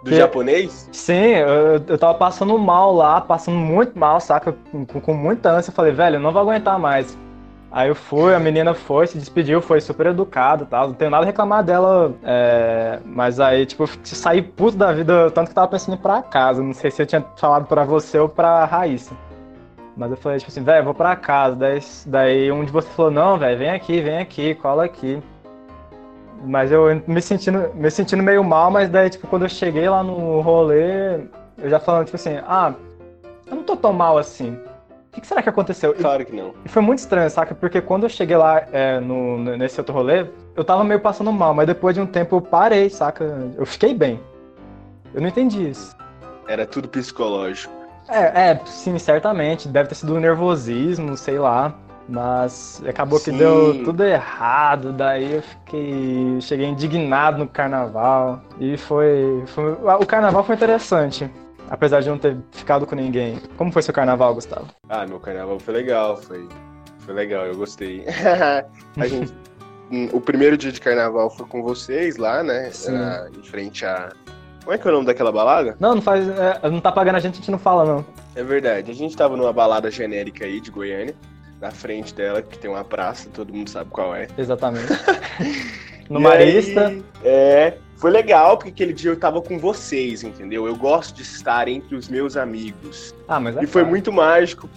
Do 0.02 0.10
Que- 0.10 0.16
japonês? 0.16 0.88
Sim, 0.92 1.34
eu, 1.34 1.82
eu 1.86 1.98
tava 1.98 2.14
passando 2.14 2.56
mal 2.58 2.94
lá, 2.94 3.20
passando 3.20 3.58
muito 3.58 3.98
mal, 3.98 4.18
saca? 4.20 4.54
Com, 4.72 4.84
com 4.86 5.14
muita 5.14 5.50
ânsia. 5.50 5.70
Eu 5.70 5.74
falei, 5.74 5.92
velho, 5.92 6.16
eu 6.16 6.20
não 6.20 6.32
vou 6.32 6.40
aguentar 6.42 6.78
mais. 6.78 7.16
Aí 7.72 7.88
eu 7.88 7.94
fui, 7.94 8.34
a 8.34 8.40
menina 8.40 8.74
foi, 8.74 9.06
se 9.06 9.16
despediu, 9.18 9.60
foi 9.62 9.80
super 9.80 10.06
educada 10.06 10.64
e 10.64 10.66
tal. 10.66 10.88
Não 10.88 10.94
tenho 10.94 11.10
nada 11.10 11.22
a 11.22 11.26
reclamar 11.26 11.62
dela. 11.62 12.12
é, 12.24 12.98
Mas 13.04 13.38
aí, 13.38 13.64
tipo, 13.66 13.84
eu 13.84 13.88
saí 14.04 14.42
puto 14.42 14.76
da 14.76 14.90
vida, 14.92 15.30
tanto 15.30 15.46
que 15.46 15.50
eu 15.52 15.54
tava 15.54 15.68
pensando 15.68 15.94
em 15.94 15.98
ir 15.98 16.02
pra 16.02 16.22
casa. 16.22 16.62
Não 16.62 16.72
sei 16.72 16.90
se 16.90 17.02
eu 17.02 17.06
tinha 17.06 17.24
falado 17.36 17.66
pra 17.66 17.84
você 17.84 18.18
ou 18.18 18.28
pra 18.28 18.64
Raíssa. 18.64 19.14
Mas 19.96 20.10
eu 20.10 20.16
falei, 20.16 20.38
tipo 20.38 20.50
assim, 20.50 20.64
velho, 20.64 20.84
vou 20.84 20.94
pra 20.94 21.14
casa. 21.14 21.54
Daí, 21.54 21.78
daí 22.06 22.50
um 22.50 22.64
de 22.64 22.72
vocês 22.72 22.92
falou, 22.94 23.10
não, 23.12 23.36
velho, 23.36 23.58
vem 23.58 23.70
aqui, 23.70 24.00
vem 24.00 24.18
aqui, 24.18 24.54
cola 24.56 24.84
aqui. 24.86 25.22
Mas 26.42 26.72
eu 26.72 27.02
me 27.06 27.20
sentindo, 27.20 27.70
me 27.74 27.90
sentindo 27.90 28.22
meio 28.22 28.42
mal, 28.42 28.70
mas 28.70 28.88
daí, 28.88 29.10
tipo, 29.10 29.26
quando 29.26 29.42
eu 29.42 29.48
cheguei 29.48 29.88
lá 29.88 30.02
no 30.02 30.40
rolê, 30.40 31.16
eu 31.58 31.68
já 31.68 31.78
falando, 31.78 32.06
tipo 32.06 32.16
assim, 32.16 32.38
ah, 32.46 32.74
eu 33.46 33.56
não 33.56 33.62
tô 33.62 33.76
tão 33.76 33.92
mal 33.92 34.16
assim. 34.16 34.58
O 35.12 35.20
que, 35.20 35.26
será 35.26 35.42
que 35.42 35.48
aconteceu? 35.48 35.92
Claro 35.92 36.24
que 36.24 36.34
não. 36.34 36.54
E 36.64 36.68
foi 36.68 36.80
muito 36.80 37.00
estranho, 37.00 37.28
saca? 37.28 37.54
Porque 37.54 37.80
quando 37.80 38.04
eu 38.04 38.08
cheguei 38.08 38.36
lá 38.36 38.64
é, 38.72 39.00
no, 39.00 39.38
nesse 39.56 39.80
outro 39.80 39.92
rolê, 39.92 40.24
eu 40.54 40.64
tava 40.64 40.84
meio 40.84 41.00
passando 41.00 41.32
mal, 41.32 41.52
mas 41.52 41.66
depois 41.66 41.94
de 41.94 42.00
um 42.00 42.06
tempo 42.06 42.36
eu 42.36 42.40
parei, 42.40 42.88
saca? 42.88 43.24
Eu 43.56 43.66
fiquei 43.66 43.92
bem. 43.92 44.20
Eu 45.12 45.20
não 45.20 45.28
entendi 45.28 45.68
isso. 45.68 45.96
Era 46.46 46.64
tudo 46.64 46.88
psicológico. 46.88 47.74
É, 48.08 48.50
é, 48.50 48.60
sim, 48.66 48.96
certamente. 48.98 49.68
Deve 49.68 49.88
ter 49.88 49.94
sido 49.96 50.14
um 50.14 50.20
nervosismo, 50.20 51.16
sei 51.16 51.38
lá. 51.38 51.74
Mas 52.10 52.82
acabou 52.84 53.20
que 53.20 53.30
deu 53.30 53.84
tudo 53.84 54.02
errado, 54.02 54.92
daí 54.92 55.34
eu 55.34 55.42
fiquei. 55.42 56.40
cheguei 56.40 56.66
indignado 56.66 57.38
no 57.38 57.48
carnaval. 57.48 58.42
E 58.58 58.76
foi, 58.76 59.44
foi. 59.46 59.72
O 59.74 60.04
carnaval 60.04 60.42
foi 60.42 60.56
interessante. 60.56 61.30
Apesar 61.68 62.00
de 62.00 62.08
não 62.08 62.18
ter 62.18 62.36
ficado 62.50 62.84
com 62.84 62.96
ninguém. 62.96 63.38
Como 63.56 63.70
foi 63.70 63.80
seu 63.82 63.94
carnaval, 63.94 64.34
Gustavo? 64.34 64.66
Ah, 64.88 65.06
meu 65.06 65.20
carnaval 65.20 65.60
foi 65.60 65.72
legal, 65.72 66.16
foi, 66.16 66.48
foi 66.98 67.14
legal, 67.14 67.46
eu 67.46 67.56
gostei. 67.56 68.04
a 68.98 69.06
gente, 69.06 69.32
o 70.12 70.20
primeiro 70.20 70.56
dia 70.56 70.72
de 70.72 70.80
carnaval 70.80 71.30
foi 71.30 71.46
com 71.46 71.62
vocês 71.62 72.16
lá, 72.16 72.42
né? 72.42 72.72
Era 72.88 73.30
em 73.38 73.42
frente 73.44 73.86
a. 73.86 74.10
Como 74.64 74.74
é 74.74 74.78
que 74.78 74.88
é 74.88 74.90
o 74.90 74.94
nome 74.94 75.06
daquela 75.06 75.30
balada? 75.30 75.76
Não, 75.78 75.94
não 75.94 76.02
faz. 76.02 76.28
É, 76.28 76.68
não 76.68 76.80
tá 76.80 76.90
pagando 76.90 77.14
a 77.14 77.20
gente, 77.20 77.34
a 77.34 77.36
gente 77.36 77.52
não 77.52 77.58
fala, 77.58 77.84
não. 77.84 78.04
É 78.34 78.42
verdade. 78.42 78.90
A 78.90 78.94
gente 78.94 79.16
tava 79.16 79.36
numa 79.36 79.52
balada 79.52 79.92
genérica 79.92 80.44
aí 80.44 80.60
de 80.60 80.72
Goiânia 80.72 81.14
na 81.60 81.70
frente 81.70 82.14
dela, 82.14 82.40
que 82.42 82.58
tem 82.58 82.70
uma 82.70 82.84
praça, 82.84 83.28
todo 83.32 83.52
mundo 83.52 83.68
sabe 83.68 83.90
qual 83.90 84.14
é. 84.14 84.26
Exatamente. 84.38 84.88
no 86.08 86.18
e 86.18 86.22
Marista. 86.22 86.88
Aí, 86.88 87.04
é, 87.22 87.78
foi 87.96 88.10
legal, 88.10 88.56
porque 88.56 88.70
aquele 88.70 88.92
dia 88.94 89.10
eu 89.10 89.16
tava 89.18 89.42
com 89.42 89.58
vocês, 89.58 90.22
entendeu? 90.22 90.66
Eu 90.66 90.74
gosto 90.74 91.14
de 91.14 91.22
estar 91.22 91.68
entre 91.68 91.94
os 91.94 92.08
meus 92.08 92.36
amigos. 92.36 93.14
Ah, 93.28 93.38
mas 93.38 93.56
é 93.56 93.64
E 93.64 93.66
foi 93.66 93.84
muito 93.84 94.10
mágico. 94.10 94.68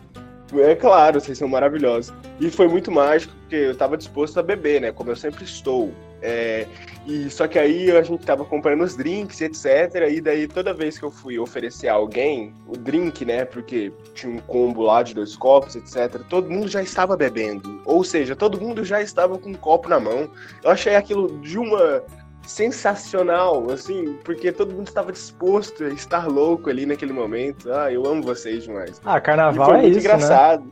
É 0.61 0.75
claro, 0.75 1.19
vocês 1.19 1.37
são 1.37 1.47
maravilhosos. 1.47 2.13
E 2.39 2.49
foi 2.49 2.67
muito 2.67 2.91
mágico, 2.91 3.33
porque 3.41 3.55
eu 3.55 3.75
tava 3.75 3.97
disposto 3.97 4.39
a 4.39 4.43
beber, 4.43 4.81
né? 4.81 4.91
Como 4.91 5.09
eu 5.09 5.15
sempre 5.15 5.43
estou. 5.43 5.91
É, 6.21 6.65
e 7.05 7.29
só 7.29 7.47
que 7.47 7.59
aí 7.59 7.91
a 7.91 8.01
gente 8.01 8.25
tava 8.25 8.45
comprando 8.45 8.81
os 8.81 8.95
drinks, 8.95 9.41
etc. 9.41 10.09
E 10.09 10.21
daí 10.21 10.47
toda 10.47 10.73
vez 10.73 10.97
que 10.97 11.03
eu 11.03 11.11
fui 11.11 11.37
oferecer 11.37 11.89
a 11.89 11.93
alguém 11.93 12.53
o 12.65 12.77
drink, 12.77 13.25
né? 13.25 13.43
Porque 13.43 13.91
tinha 14.13 14.33
um 14.33 14.39
combo 14.39 14.83
lá 14.83 15.03
de 15.03 15.13
dois 15.13 15.35
copos, 15.35 15.75
etc. 15.75 16.21
Todo 16.29 16.49
mundo 16.49 16.67
já 16.69 16.81
estava 16.81 17.17
bebendo. 17.17 17.81
Ou 17.85 18.03
seja, 18.03 18.35
todo 18.35 18.59
mundo 18.59 18.85
já 18.85 19.01
estava 19.01 19.37
com 19.37 19.49
um 19.49 19.55
copo 19.55 19.89
na 19.89 19.99
mão. 19.99 20.29
Eu 20.63 20.71
achei 20.71 20.95
aquilo 20.95 21.39
de 21.39 21.57
uma 21.57 22.03
sensacional, 22.45 23.71
assim, 23.71 24.17
porque 24.23 24.51
todo 24.51 24.73
mundo 24.73 24.88
estava 24.88 25.12
disposto 25.12 25.84
a 25.84 25.89
estar 25.89 26.27
louco 26.27 26.69
ali 26.69 26.86
naquele 26.86 27.13
momento. 27.13 27.71
Ah, 27.71 27.91
eu 27.91 28.06
amo 28.06 28.21
vocês 28.21 28.63
demais. 28.63 29.01
Ah, 29.06 29.19
carnaval 29.19 29.75
é 29.75 29.88
isso, 29.88 29.99
engraçado. 29.99 30.63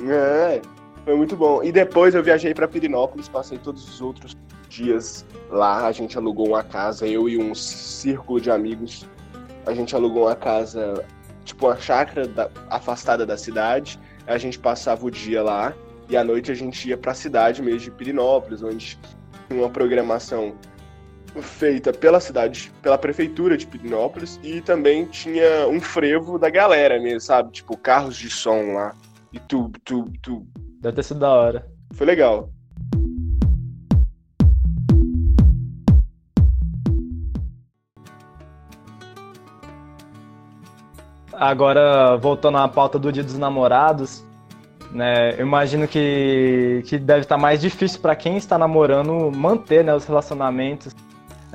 né? 0.00 0.14
É, 0.14 0.62
foi 1.04 1.16
muito 1.16 1.36
bom. 1.36 1.62
E 1.62 1.70
depois 1.70 2.14
eu 2.14 2.22
viajei 2.22 2.54
para 2.54 2.66
Pirinópolis, 2.66 3.28
passei 3.28 3.58
todos 3.58 3.86
os 3.88 4.00
outros 4.00 4.36
dias 4.68 5.24
lá. 5.50 5.86
A 5.86 5.92
gente 5.92 6.16
alugou 6.16 6.48
uma 6.48 6.64
casa, 6.64 7.06
eu 7.06 7.28
e 7.28 7.36
um 7.36 7.54
círculo 7.54 8.40
de 8.40 8.50
amigos. 8.50 9.06
A 9.66 9.74
gente 9.74 9.94
alugou 9.94 10.24
uma 10.24 10.36
casa, 10.36 11.04
tipo 11.44 11.66
uma 11.66 11.76
chácara 11.76 12.26
da, 12.26 12.50
afastada 12.70 13.26
da 13.26 13.36
cidade. 13.36 14.00
A 14.26 14.38
gente 14.38 14.58
passava 14.58 15.04
o 15.04 15.10
dia 15.10 15.42
lá 15.42 15.74
e 16.08 16.16
à 16.16 16.24
noite 16.24 16.50
a 16.50 16.54
gente 16.54 16.88
ia 16.88 16.96
para 16.96 17.12
a 17.12 17.14
cidade 17.14 17.62
mesmo 17.62 17.80
de 17.80 17.90
Pirinópolis, 17.90 18.62
onde 18.62 18.98
tinha 19.48 19.60
uma 19.60 19.70
programação 19.70 20.54
feita 21.42 21.92
pela 21.92 22.20
cidade, 22.20 22.72
pela 22.82 22.98
prefeitura 22.98 23.56
de 23.56 23.66
Pirinópolis 23.66 24.40
e 24.42 24.60
também 24.60 25.06
tinha 25.06 25.66
um 25.68 25.80
frevo 25.80 26.38
da 26.38 26.50
galera 26.50 27.00
mesmo, 27.00 27.20
sabe? 27.20 27.52
Tipo, 27.52 27.76
carros 27.76 28.16
de 28.16 28.30
som 28.30 28.74
lá 28.74 28.94
e 29.32 29.38
tudo, 29.38 29.78
tudo, 29.84 30.12
tudo. 30.22 30.46
Deve 30.80 30.96
ter 30.96 31.02
sido 31.02 31.20
da 31.20 31.32
hora. 31.32 31.66
Foi 31.94 32.06
legal. 32.06 32.50
Agora, 41.32 42.16
voltando 42.16 42.56
à 42.56 42.66
pauta 42.66 42.98
do 42.98 43.12
Dia 43.12 43.22
dos 43.22 43.36
Namorados, 43.36 44.24
né, 44.90 45.34
eu 45.34 45.46
imagino 45.46 45.86
que, 45.86 46.82
que 46.86 46.98
deve 46.98 47.20
estar 47.20 47.36
mais 47.36 47.60
difícil 47.60 48.00
para 48.00 48.16
quem 48.16 48.38
está 48.38 48.56
namorando 48.56 49.30
manter 49.30 49.84
né, 49.84 49.94
os 49.94 50.06
relacionamentos. 50.06 50.94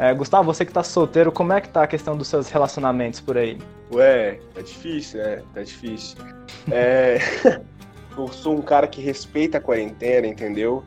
É, 0.02 0.12
Gustavo, 0.16 0.52
você 0.52 0.66
que 0.66 0.74
tá 0.74 0.82
solteiro, 0.82 1.32
como 1.32 1.54
é 1.54 1.62
que 1.62 1.70
tá 1.70 1.84
a 1.84 1.88
questão 1.88 2.18
dos 2.18 2.28
seus 2.28 2.50
relacionamentos 2.50 3.20
por 3.20 3.38
aí? 3.38 3.60
Ué, 3.92 4.40
tá 4.52 4.62
difícil, 4.62 5.22
né? 5.22 5.44
Tá 5.54 5.62
difícil. 5.62 6.18
É... 6.72 7.20
eu 8.18 8.28
sou 8.30 8.58
um 8.58 8.64
cara 8.64 8.88
que 8.88 9.00
respeita 9.00 9.60
a 9.60 9.62
quarentena, 9.62 10.26
entendeu? 10.26 10.84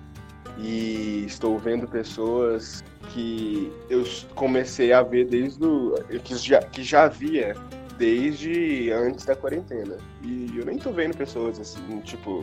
E 0.59 1.23
estou 1.29 1.57
vendo 1.61 1.87
pessoas 1.87 2.83
que 3.11 3.73
eu 3.89 4.03
comecei 4.35 4.93
a 4.93 5.01
ver 5.03 5.27
desde 5.27 5.65
o... 5.65 5.95
que 6.25 6.37
já, 6.37 6.61
que 6.61 6.83
já 6.83 7.05
havia 7.05 7.55
desde 7.97 8.91
antes 8.91 9.25
da 9.25 9.37
quarentena. 9.37 9.97
E 10.25 10.59
eu 10.59 10.65
nem 10.65 10.77
tô 10.77 10.91
vendo 10.91 11.17
pessoas 11.17 11.61
assim, 11.61 12.01
tipo, 12.01 12.43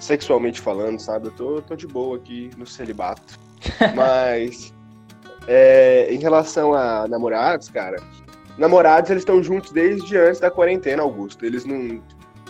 sexualmente 0.00 0.60
falando, 0.60 0.98
sabe? 0.98 1.28
Eu 1.28 1.30
tô, 1.30 1.62
tô 1.62 1.76
de 1.76 1.86
boa 1.86 2.16
aqui 2.16 2.50
no 2.56 2.66
celibato. 2.66 3.38
Mas, 3.94 4.74
é, 5.46 6.12
em 6.12 6.18
relação 6.18 6.74
a 6.74 7.06
namorados, 7.08 7.68
cara, 7.68 8.00
namorados 8.56 9.10
eles 9.10 9.22
estão 9.22 9.42
juntos 9.42 9.72
desde 9.72 10.16
antes 10.16 10.40
da 10.40 10.50
quarentena, 10.50 11.02
Augusto. 11.02 11.44
Eles 11.44 11.64
não. 11.64 12.02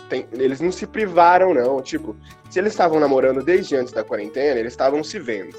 Tem, 0.09 0.27
eles 0.33 0.59
não 0.59 0.71
se 0.71 0.85
privaram, 0.85 1.53
não. 1.53 1.81
Tipo, 1.81 2.15
se 2.49 2.59
eles 2.59 2.73
estavam 2.73 2.99
namorando 2.99 3.43
desde 3.43 3.75
antes 3.75 3.93
da 3.93 4.03
quarentena, 4.03 4.59
eles 4.59 4.73
estavam 4.73 5.03
se 5.03 5.19
vendo. 5.19 5.55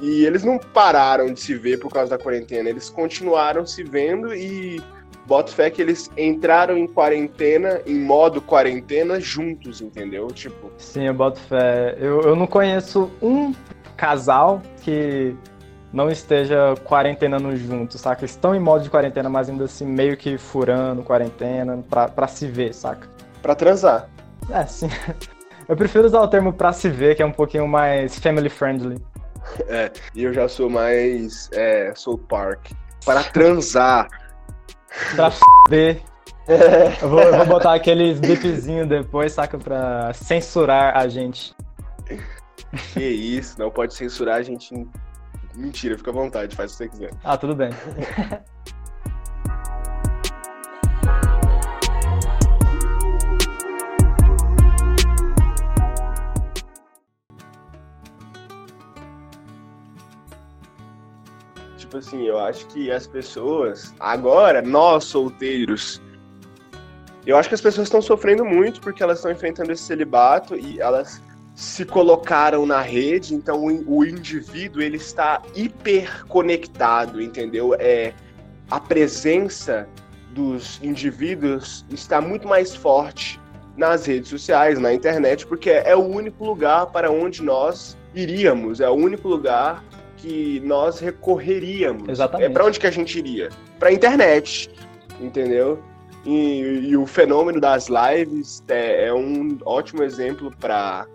E 0.00 0.24
eles 0.24 0.42
não 0.42 0.58
pararam 0.58 1.32
de 1.32 1.40
se 1.40 1.54
ver 1.54 1.78
por 1.78 1.92
causa 1.92 2.10
da 2.10 2.22
quarentena, 2.22 2.68
eles 2.68 2.90
continuaram 2.90 3.64
se 3.64 3.84
vendo 3.84 4.34
e 4.34 4.82
boto 5.26 5.52
fé 5.52 5.70
que 5.70 5.80
eles 5.80 6.10
entraram 6.16 6.76
em 6.76 6.86
quarentena, 6.86 7.80
em 7.86 7.98
modo 7.98 8.40
quarentena, 8.40 9.20
juntos, 9.20 9.80
entendeu? 9.80 10.26
Tipo. 10.28 10.72
Sim, 10.76 11.06
eu 11.06 11.14
boto 11.14 11.38
fé. 11.40 11.96
Eu, 11.98 12.22
eu 12.22 12.36
não 12.36 12.46
conheço 12.46 13.10
um 13.22 13.54
casal 13.96 14.60
que 14.82 15.36
não 15.94 16.10
esteja 16.10 16.74
quarentenando 16.84 17.56
junto, 17.56 17.96
saca? 17.96 18.24
Estão 18.24 18.52
em 18.52 18.58
modo 18.58 18.82
de 18.82 18.90
quarentena, 18.90 19.28
mas 19.28 19.48
ainda 19.48 19.64
assim 19.64 19.86
meio 19.86 20.16
que 20.16 20.36
furando 20.36 21.04
quarentena 21.04 21.82
pra, 21.88 22.08
pra 22.08 22.26
se 22.26 22.48
ver, 22.48 22.74
saca? 22.74 23.08
Pra 23.40 23.54
transar. 23.54 24.08
É, 24.50 24.66
sim. 24.66 24.88
Eu 25.68 25.76
prefiro 25.76 26.04
usar 26.04 26.20
o 26.20 26.28
termo 26.28 26.52
pra 26.52 26.72
se 26.72 26.90
ver, 26.90 27.14
que 27.14 27.22
é 27.22 27.26
um 27.26 27.32
pouquinho 27.32 27.66
mais 27.66 28.18
family 28.18 28.50
friendly. 28.50 29.00
É, 29.66 29.90
e 30.14 30.22
eu 30.24 30.32
já 30.32 30.46
sou 30.46 30.68
mais 30.68 31.48
é, 31.52 31.90
Soul 31.94 32.18
Park. 32.18 32.72
Para 33.04 33.22
transar. 33.24 34.08
pra 35.14 35.28
f***. 35.32 35.40
Eu 37.00 37.08
vou, 37.08 37.22
eu 37.22 37.36
vou 37.38 37.46
botar 37.46 37.72
aqueles 37.72 38.20
bipzinhos 38.20 38.86
depois, 38.86 39.32
saca? 39.32 39.56
Pra 39.56 40.12
censurar 40.12 40.98
a 40.98 41.08
gente. 41.08 41.54
Que 42.92 43.04
isso, 43.04 43.58
não 43.58 43.70
pode 43.70 43.94
censurar 43.94 44.36
a 44.36 44.42
gente. 44.42 44.86
Mentira, 45.56 45.96
fica 45.96 46.10
à 46.10 46.14
vontade, 46.14 46.56
faz 46.56 46.72
o 46.72 46.76
que 46.76 46.84
você 46.84 46.88
quiser. 46.88 47.10
Ah, 47.22 47.36
tudo 47.36 47.54
bem. 47.54 47.70
tipo 61.94 61.98
assim, 61.98 62.22
eu 62.24 62.38
acho 62.38 62.66
que 62.66 62.90
as 62.90 63.06
pessoas, 63.06 63.94
agora, 64.00 64.60
nós 64.60 65.04
solteiros, 65.04 66.02
eu 67.24 67.36
acho 67.36 67.48
que 67.48 67.54
as 67.54 67.60
pessoas 67.60 67.86
estão 67.86 68.02
sofrendo 68.02 68.44
muito 68.44 68.80
porque 68.80 69.02
elas 69.02 69.18
estão 69.18 69.30
enfrentando 69.30 69.70
esse 69.70 69.84
celibato 69.84 70.56
e 70.56 70.80
elas 70.80 71.22
se 71.54 71.84
colocaram 71.84 72.66
na 72.66 72.80
rede, 72.80 73.34
então 73.34 73.64
o, 73.64 74.04
indivíduo 74.04 74.82
ele 74.82 74.96
está 74.96 75.40
hiperconectado, 75.54 77.22
entendeu? 77.22 77.74
É 77.78 78.12
a 78.70 78.80
presença 78.80 79.88
dos 80.32 80.80
indivíduos 80.82 81.86
está 81.90 82.20
muito 82.20 82.48
mais 82.48 82.74
forte 82.74 83.40
nas 83.76 84.06
redes 84.06 84.30
sociais, 84.30 84.80
na 84.80 84.92
internet, 84.92 85.46
porque 85.46 85.70
é 85.70 85.94
o 85.94 86.02
único 86.02 86.44
lugar 86.44 86.86
para 86.86 87.10
onde 87.10 87.42
nós 87.42 87.96
iríamos, 88.14 88.80
é 88.80 88.88
o 88.88 88.94
único 88.94 89.28
lugar 89.28 89.84
que 90.16 90.60
nós 90.64 90.98
recorreríamos. 90.98 92.08
Exatamente. 92.08 92.50
É 92.50 92.52
para 92.52 92.64
onde 92.64 92.80
que 92.80 92.86
a 92.86 92.90
gente 92.90 93.16
iria? 93.16 93.50
Para 93.78 93.90
a 93.90 93.92
internet, 93.92 94.70
entendeu? 95.20 95.78
E, 96.24 96.88
e, 96.88 96.96
o 96.96 97.06
fenômeno 97.06 97.60
das 97.60 97.88
lives 97.88 98.62
é, 98.68 99.08
é 99.08 99.14
um 99.14 99.58
ótimo 99.64 100.02
exemplo 100.02 100.50
para 100.58 101.06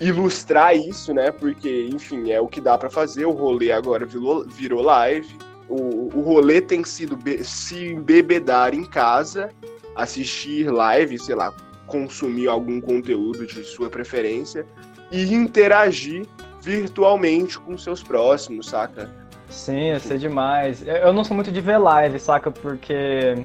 ilustrar 0.00 0.76
isso, 0.76 1.14
né? 1.14 1.30
Porque, 1.30 1.88
enfim, 1.92 2.30
é 2.30 2.40
o 2.40 2.48
que 2.48 2.60
dá 2.60 2.76
para 2.76 2.90
fazer. 2.90 3.24
O 3.24 3.32
rolê 3.32 3.72
agora 3.72 4.04
virou, 4.04 4.44
virou 4.46 4.82
live. 4.82 5.36
O, 5.68 6.10
o 6.14 6.20
rolê 6.20 6.60
tem 6.60 6.82
sido 6.84 7.16
se 7.44 7.92
embebedar 7.92 8.74
em 8.74 8.84
casa, 8.84 9.50
assistir 9.94 10.70
live, 10.70 11.18
sei 11.18 11.34
lá, 11.34 11.54
consumir 11.86 12.48
algum 12.48 12.80
conteúdo 12.80 13.46
de 13.46 13.62
sua 13.64 13.88
preferência 13.88 14.66
e 15.12 15.32
interagir 15.32 16.26
virtualmente 16.60 17.58
com 17.58 17.76
seus 17.78 18.02
próximos, 18.02 18.68
saca? 18.68 19.10
Sim, 19.48 19.88
ia 19.88 19.98
ser 19.98 20.18
demais. 20.18 20.84
Eu 20.86 21.12
não 21.12 21.24
sou 21.24 21.34
muito 21.34 21.50
de 21.50 21.60
ver 21.60 21.78
live, 21.78 22.18
saca? 22.18 22.50
Porque. 22.50 23.44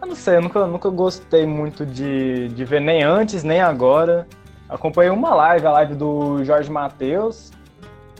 Eu 0.00 0.08
não 0.08 0.14
sei, 0.14 0.36
eu 0.36 0.42
nunca, 0.42 0.66
nunca 0.66 0.88
gostei 0.90 1.46
muito 1.46 1.84
de, 1.84 2.48
de 2.48 2.64
ver 2.64 2.80
nem 2.80 3.02
antes, 3.02 3.42
nem 3.42 3.60
agora. 3.60 4.26
Acompanhei 4.74 5.10
uma 5.10 5.32
live, 5.34 5.66
a 5.66 5.70
live 5.70 5.94
do 5.94 6.44
Jorge 6.44 6.70
Matheus. 6.70 7.52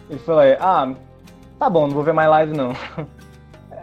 E 0.08 0.16
falei, 0.18 0.56
ah, 0.60 0.94
tá 1.58 1.68
bom, 1.68 1.88
não 1.88 1.94
vou 1.94 2.04
ver 2.04 2.14
mais 2.14 2.30
live 2.30 2.56
não. 2.56 2.72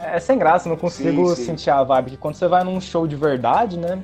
É 0.04 0.20
sem 0.20 0.36
graça, 0.36 0.68
não 0.68 0.76
consigo 0.76 1.30
sim, 1.30 1.36
sim. 1.36 1.46
sentir 1.46 1.70
a 1.70 1.84
vibe. 1.84 2.10
Que 2.10 2.18
quando 2.18 2.34
você 2.34 2.48
vai 2.48 2.64
num 2.64 2.82
show 2.82 3.06
de 3.06 3.16
verdade, 3.16 3.78
né? 3.78 4.02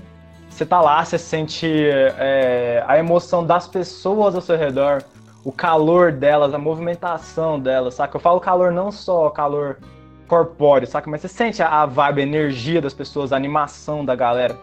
Você 0.47 0.63
tá 0.63 0.79
lá, 0.79 1.03
você 1.03 1.17
sente 1.17 1.67
é, 1.67 2.83
a 2.87 2.99
emoção 2.99 3.43
das 3.43 3.67
pessoas 3.67 4.35
ao 4.35 4.41
seu 4.41 4.55
redor, 4.55 5.03
o 5.43 5.51
calor 5.51 6.11
delas, 6.11 6.53
a 6.53 6.59
movimentação 6.59 7.59
delas, 7.59 7.95
saca? 7.95 8.15
Eu 8.15 8.21
falo 8.21 8.39
calor 8.39 8.71
não 8.71 8.91
só 8.91 9.31
calor 9.31 9.79
corpóreo, 10.27 10.87
saca? 10.87 11.09
Mas 11.09 11.21
você 11.21 11.27
sente 11.27 11.63
a 11.63 11.83
vibe, 11.87 12.21
a 12.21 12.23
energia 12.23 12.79
das 12.79 12.93
pessoas, 12.93 13.33
a 13.33 13.35
animação 13.35 14.05
da 14.05 14.13
galera. 14.13 14.55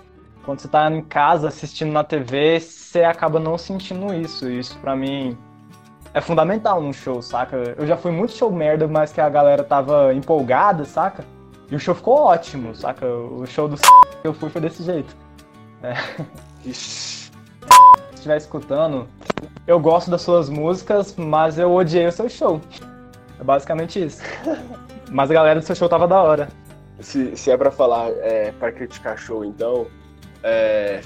Quando 0.44 0.60
você 0.60 0.68
tá 0.68 0.90
em 0.90 1.02
casa 1.02 1.48
assistindo 1.48 1.92
na 1.92 2.04
TV, 2.04 2.60
você 2.60 3.02
acaba 3.02 3.40
não 3.40 3.56
sentindo 3.56 4.12
isso. 4.12 4.48
Isso 4.48 4.78
para 4.78 4.94
mim 4.94 5.36
é 6.12 6.20
fundamental 6.20 6.80
num 6.80 6.92
show, 6.92 7.22
saca? 7.22 7.56
Eu 7.76 7.86
já 7.86 7.96
fui 7.96 8.12
muito 8.12 8.34
show 8.34 8.52
merda, 8.52 8.86
mas 8.86 9.12
que 9.12 9.20
a 9.20 9.28
galera 9.28 9.64
tava 9.64 10.12
empolgada, 10.12 10.84
saca? 10.84 11.24
E 11.70 11.74
o 11.74 11.80
show 11.80 11.94
ficou 11.94 12.18
ótimo, 12.18 12.74
saca? 12.74 13.06
O 13.06 13.46
show 13.46 13.68
do 13.68 13.76
que 13.76 13.88
eu 14.22 14.34
fui 14.34 14.50
foi 14.50 14.60
desse 14.60 14.82
jeito. 14.82 15.16
É. 15.82 15.94
Se 16.72 17.30
estiver 18.14 18.36
escutando, 18.36 19.08
eu 19.66 19.78
gosto 19.80 20.10
das 20.10 20.22
suas 20.22 20.48
músicas, 20.48 21.14
mas 21.16 21.58
eu 21.58 21.72
odiei 21.74 22.06
o 22.06 22.12
seu 22.12 22.28
show. 22.28 22.60
É 23.40 23.44
basicamente 23.44 24.02
isso. 24.02 24.22
Mas 25.10 25.30
a 25.30 25.34
galera 25.34 25.60
do 25.60 25.66
seu 25.66 25.74
show 25.74 25.88
tava 25.88 26.06
da 26.06 26.22
hora. 26.22 26.48
Se, 27.00 27.36
se 27.36 27.50
é 27.50 27.56
pra 27.56 27.70
falar, 27.70 28.10
é, 28.20 28.52
pra 28.52 28.72
criticar 28.72 29.18
show, 29.18 29.44
então, 29.44 29.86
é, 30.44 31.00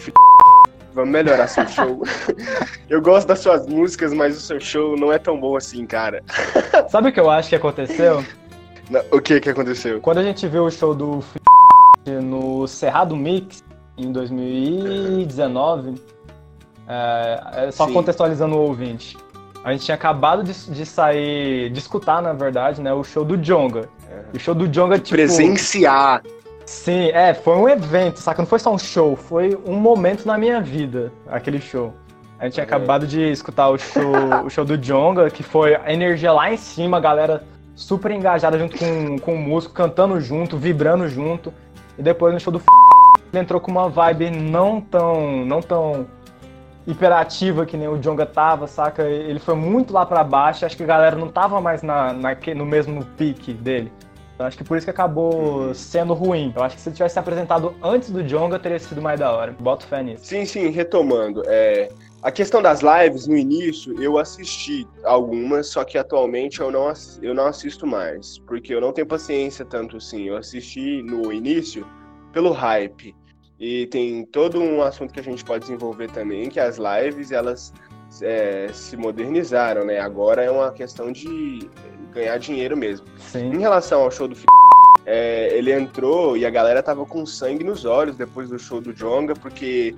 Vamos 0.95 1.13
melhorar 1.13 1.47
seu 1.47 1.67
show. 1.69 2.03
eu 2.91 3.01
gosto 3.01 3.29
das 3.29 3.39
suas 3.39 3.67
músicas, 3.69 4.13
mas 4.13 4.37
o 4.37 4.41
seu 4.41 4.59
show 4.59 4.97
não 4.97 5.13
é 5.13 5.19
tão 5.19 5.39
bom 5.39 5.57
assim, 5.57 5.87
cara. 5.87 6.25
Sabe 6.89 7.11
o 7.11 7.13
que 7.13 7.21
eu 7.21 7.31
acho 7.31 7.49
que 7.49 7.55
aconteceu? 7.55 8.25
Não, 8.91 9.01
o 9.13 9.21
que 9.21 9.39
que 9.39 9.51
aconteceu? 9.51 10.01
Quando 10.01 10.19
a 10.19 10.25
gente 10.25 10.47
viu 10.49 10.65
o 10.65 10.71
show 10.71 10.95
do 10.95 11.23
no 12.05 12.67
Cerrado 12.67 13.15
Mix, 13.15 13.63
em 13.97 14.11
2019, 14.11 15.95
é, 16.89 17.41
é, 17.53 17.71
só 17.71 17.87
Sim. 17.87 17.93
contextualizando 17.93 18.57
o 18.57 18.61
ouvinte. 18.61 19.17
A 19.63 19.73
gente 19.73 19.85
tinha 19.85 19.95
acabado 19.95 20.43
de, 20.43 20.53
de, 20.53 20.87
sair, 20.87 21.71
de 21.71 21.79
escutar, 21.79 22.23
na 22.23 22.33
verdade, 22.33 22.81
né, 22.81 22.93
o 22.93 23.05
show 23.05 23.25
do 23.25 23.37
Jonga. 23.37 23.89
É. 24.11 24.37
O 24.37 24.41
show 24.41 24.55
do 24.55 24.67
Jonga, 24.67 24.99
tipo... 24.99 25.11
Presenciar. 25.11 26.23
Sim, 26.69 27.09
é, 27.15 27.33
foi 27.33 27.57
um 27.57 27.67
evento, 27.67 28.19
saca? 28.19 28.43
Não 28.43 28.47
foi 28.47 28.59
só 28.59 28.71
um 28.71 28.79
show, 28.79 29.17
foi 29.17 29.59
um 29.67 29.77
momento 29.77 30.27
na 30.27 30.37
minha 30.37 30.61
vida, 30.61 31.11
aquele 31.27 31.63
show. 31.63 31.95
A 32.39 32.45
gente 32.45 32.55
tinha 32.55 32.65
uhum. 32.65 32.69
acabado 32.69 33.07
de 33.07 33.23
escutar 33.33 33.71
o 33.71 33.79
show, 33.79 34.13
o 34.45 34.51
show 34.51 34.67
do 34.67 34.77
Jonga, 34.77 35.31
que 35.31 35.43
foi 35.43 35.75
a 35.75 35.91
energia 35.91 36.31
lá 36.31 36.53
em 36.53 36.59
cima, 36.59 36.99
a 36.99 37.01
galera 37.01 37.43
super 37.75 38.11
engajada 38.11 38.59
junto 38.59 38.77
com, 38.77 39.19
com 39.19 39.35
o 39.35 39.39
músico, 39.39 39.73
cantando 39.73 40.21
junto, 40.21 40.59
vibrando 40.59 41.09
junto. 41.09 41.55
E 41.97 42.03
depois 42.03 42.35
no 42.35 42.39
show 42.39 42.53
do 42.53 42.61
ele 43.33 43.43
entrou 43.43 43.63
com 43.63 43.71
uma 43.71 43.89
vibe 43.89 44.31
não 44.31 44.79
tão, 44.79 45.47
não 45.47 45.63
tão 45.63 46.07
hiperativa 46.87 47.65
que 47.65 47.79
nem 47.79 47.89
o 47.89 47.97
Jonga 47.97 48.27
tava, 48.27 48.67
saca? 48.67 49.05
Ele 49.05 49.39
foi 49.39 49.55
muito 49.55 49.91
lá 49.91 50.05
para 50.05 50.23
baixo, 50.23 50.67
acho 50.67 50.77
que 50.77 50.83
a 50.83 50.87
galera 50.87 51.17
não 51.17 51.29
tava 51.29 51.63
mais 51.63 51.83
na, 51.83 52.13
na, 52.13 52.37
no 52.55 52.67
mesmo 52.67 53.07
pique 53.17 53.55
dele. 53.55 53.91
Eu 54.39 54.45
acho 54.45 54.57
que 54.57 54.63
por 54.63 54.77
isso 54.77 54.87
que 54.87 54.91
acabou 54.91 55.75
sendo 55.75 56.15
ruim. 56.15 56.53
Eu 56.55 56.63
acho 56.63 56.77
que 56.77 56.83
se 56.83 56.89
ele 56.89 56.97
tivesse 56.97 57.19
apresentado 57.19 57.75
antes 57.83 58.11
do 58.11 58.23
Jonga, 58.23 58.59
teria 58.59 58.79
sido 58.79 59.03
mais 59.03 59.19
da 59.19 59.33
hora. 59.33 59.53
Boto 59.59 59.85
fé 59.85 60.03
nisso. 60.03 60.25
Sim, 60.25 60.45
sim, 60.45 60.69
retomando. 60.71 61.43
É, 61.47 61.89
a 62.23 62.31
questão 62.31 62.63
das 62.63 62.81
lives, 62.81 63.27
no 63.27 63.37
início, 63.37 64.01
eu 64.01 64.17
assisti 64.17 64.87
algumas, 65.03 65.67
só 65.67 65.83
que 65.83 65.99
atualmente 65.99 66.61
eu 66.61 66.71
não, 66.71 66.93
eu 67.21 67.35
não 67.35 67.47
assisto 67.47 67.85
mais. 67.85 68.39
Porque 68.39 68.73
eu 68.73 68.81
não 68.81 68.93
tenho 68.93 69.09
paciência 69.09 69.65
tanto 69.65 69.97
assim. 69.97 70.29
Eu 70.29 70.37
assisti 70.37 71.03
no 71.03 71.33
início 71.33 71.85
pelo 72.33 72.53
hype. 72.53 73.17
E 73.59 73.89
tem 73.89 74.25
todo 74.25 74.61
um 74.61 74.83
assunto 74.83 75.13
que 75.13 75.19
a 75.19 75.23
gente 75.23 75.45
pode 75.45 75.63
desenvolver 75.63 76.13
também, 76.13 76.49
que 76.49 76.61
as 76.61 76.79
lives, 76.79 77.33
elas 77.33 77.73
é, 78.23 78.69
se 78.73 78.97
modernizaram, 78.97 79.85
né? 79.85 79.99
Agora 79.99 80.45
é 80.45 80.51
uma 80.51 80.71
questão 80.71 81.11
de 81.11 81.69
ganhar 82.19 82.39
dinheiro 82.39 82.77
mesmo. 82.77 83.07
Sim. 83.19 83.53
Em 83.53 83.59
relação 83.59 84.03
ao 84.03 84.11
show 84.11 84.29
do 84.29 84.37
é, 85.07 85.57
ele 85.57 85.73
entrou 85.73 86.37
e 86.37 86.45
a 86.45 86.51
galera 86.51 86.83
tava 86.83 87.07
com 87.07 87.25
sangue 87.25 87.65
nos 87.65 87.87
olhos 87.87 88.15
depois 88.17 88.51
do 88.51 88.59
show 88.59 88.79
do 88.79 88.93
Jonga, 88.93 89.35
porque 89.35 89.95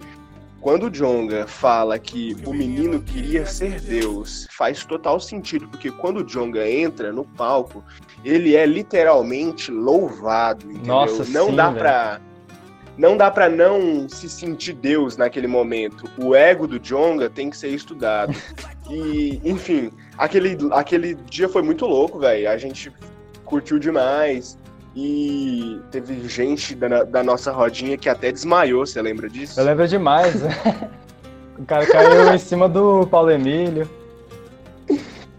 quando 0.60 0.86
o 0.86 0.90
Jonga 0.90 1.48
fala 1.48 1.98
que 1.98 2.36
o 2.46 2.52
menino 2.52 3.00
queria 3.00 3.44
ser 3.44 3.80
Deus, 3.80 4.46
faz 4.50 4.84
total 4.84 5.18
sentido, 5.18 5.66
porque 5.66 5.90
quando 5.90 6.18
o 6.18 6.24
Jonga 6.24 6.70
entra 6.70 7.12
no 7.12 7.24
palco, 7.24 7.82
ele 8.24 8.54
é 8.54 8.64
literalmente 8.64 9.72
louvado, 9.72 10.70
entendeu? 10.70 10.86
Nossa, 10.86 11.24
não 11.24 11.46
sim, 11.46 11.56
dá 11.56 11.72
pra 11.72 12.20
não 13.00 13.16
dá 13.16 13.30
para 13.30 13.48
não 13.48 14.06
se 14.10 14.28
sentir 14.28 14.74
Deus 14.74 15.16
naquele 15.16 15.46
momento. 15.46 16.04
O 16.18 16.34
ego 16.34 16.66
do 16.66 16.78
Jonga 16.78 17.30
tem 17.30 17.48
que 17.48 17.56
ser 17.56 17.68
estudado. 17.68 18.34
E, 18.90 19.40
enfim, 19.42 19.90
aquele, 20.18 20.58
aquele 20.70 21.14
dia 21.14 21.48
foi 21.48 21.62
muito 21.62 21.86
louco, 21.86 22.18
velho. 22.18 22.50
A 22.50 22.58
gente 22.58 22.92
curtiu 23.46 23.78
demais. 23.78 24.58
E 24.94 25.80
teve 25.90 26.28
gente 26.28 26.74
da, 26.74 27.04
da, 27.04 27.22
nossa 27.22 27.50
rodinha 27.50 27.96
que 27.96 28.08
até 28.08 28.30
desmaiou, 28.30 28.84
você 28.84 29.00
lembra 29.00 29.30
disso? 29.30 29.58
Eu 29.58 29.64
lembro 29.64 29.88
demais. 29.88 30.34
o 31.58 31.64
cara 31.64 31.86
caiu 31.86 32.34
em 32.34 32.38
cima 32.38 32.68
do 32.68 33.06
Paulo 33.06 33.30
Emílio. 33.30 33.88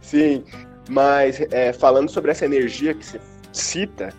Sim, 0.02 0.43
mas 0.89 1.39
é, 1.52 1.74
falando 1.74 2.10
sobre 2.10 2.32
essa 2.32 2.45
energia 2.45 2.95
que 2.95 3.06
você 3.06 3.19
cita, 3.52 4.13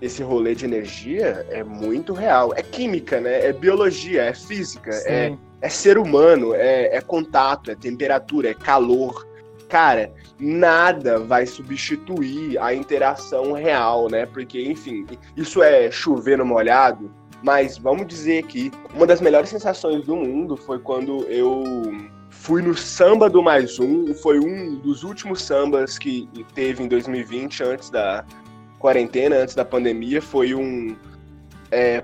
esse 0.00 0.22
rolê 0.22 0.54
de 0.54 0.64
energia 0.64 1.46
é 1.50 1.62
muito 1.62 2.12
real. 2.12 2.52
É 2.54 2.62
química, 2.62 3.20
né? 3.20 3.46
É 3.46 3.52
biologia, 3.52 4.22
é 4.24 4.34
física, 4.34 4.90
é, 5.06 5.34
é 5.60 5.68
ser 5.68 5.98
humano, 5.98 6.54
é, 6.54 6.96
é 6.96 7.00
contato, 7.00 7.70
é 7.70 7.74
temperatura, 7.74 8.50
é 8.50 8.54
calor. 8.54 9.26
Cara, 9.68 10.12
nada 10.38 11.18
vai 11.18 11.44
substituir 11.46 12.58
a 12.58 12.72
interação 12.72 13.52
real, 13.52 14.08
né? 14.08 14.24
Porque, 14.24 14.62
enfim, 14.62 15.06
isso 15.36 15.62
é 15.62 15.90
chover 15.90 16.38
no 16.38 16.46
molhado, 16.46 17.10
mas 17.42 17.76
vamos 17.76 18.06
dizer 18.06 18.44
que 18.44 18.70
uma 18.94 19.06
das 19.06 19.20
melhores 19.20 19.50
sensações 19.50 20.04
do 20.06 20.16
mundo 20.16 20.56
foi 20.56 20.78
quando 20.78 21.24
eu 21.24 21.92
fui 22.30 22.62
no 22.62 22.74
samba 22.74 23.28
do 23.28 23.42
Mais 23.42 23.78
Um, 23.78 24.14
foi 24.14 24.38
um 24.38 24.76
dos 24.76 25.02
últimos 25.02 25.42
sambas 25.42 25.98
que 25.98 26.28
teve 26.54 26.82
em 26.82 26.88
2020, 26.88 27.62
antes 27.62 27.90
da, 27.90 28.24
quarentena, 28.78 29.36
antes 29.36 29.54
da 29.54 29.64
pandemia, 29.64 30.22
foi 30.22 30.54
um 30.54 30.96
é, 31.70 32.02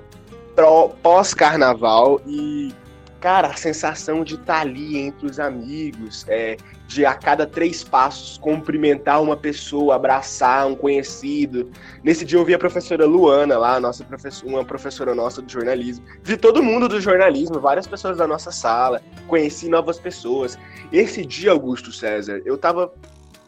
pós-carnaval 1.03 2.21
e, 2.27 2.73
cara, 3.21 3.49
a 3.49 3.57
sensação 3.57 4.23
de 4.23 4.35
estar 4.35 4.55
tá 4.55 4.61
ali 4.61 4.99
entre 4.99 5.27
os 5.27 5.41
amigos, 5.41 6.25
é, 6.29 6.57
de 6.87 7.05
a 7.05 7.15
cada 7.15 7.47
três 7.47 7.83
passos 7.83 8.39
cumprimentar 8.39 9.23
uma 9.23 9.37
pessoa, 9.37 9.97
abraçar 9.97 10.67
um 10.67 10.77
conhecido. 10.77 11.71
Nesse 12.03 12.25
dia 12.25 12.39
eu 12.39 12.45
vi 12.45 12.55
a 12.55 12.59
professora 12.59 13.07
Luana 13.07 13.57
lá, 13.59 13.81
nossa 13.81 14.05
professora, 14.05 14.53
uma 14.53 14.65
professora 14.65 15.15
nossa 15.15 15.41
do 15.41 15.51
jornalismo. 15.51 16.05
Vi 16.23 16.37
todo 16.37 16.63
mundo 16.63 16.89
do 16.89 17.01
jornalismo, 17.01 17.59
várias 17.59 17.87
pessoas 17.87 18.19
da 18.19 18.27
nossa 18.27 18.53
sala, 18.53 19.01
conheci 19.27 19.69
novas 19.69 19.99
pessoas. 19.99 20.59
Esse 20.93 21.25
dia, 21.25 21.51
Augusto 21.51 21.91
César, 21.91 22.43
eu 22.45 22.59
tava 22.59 22.93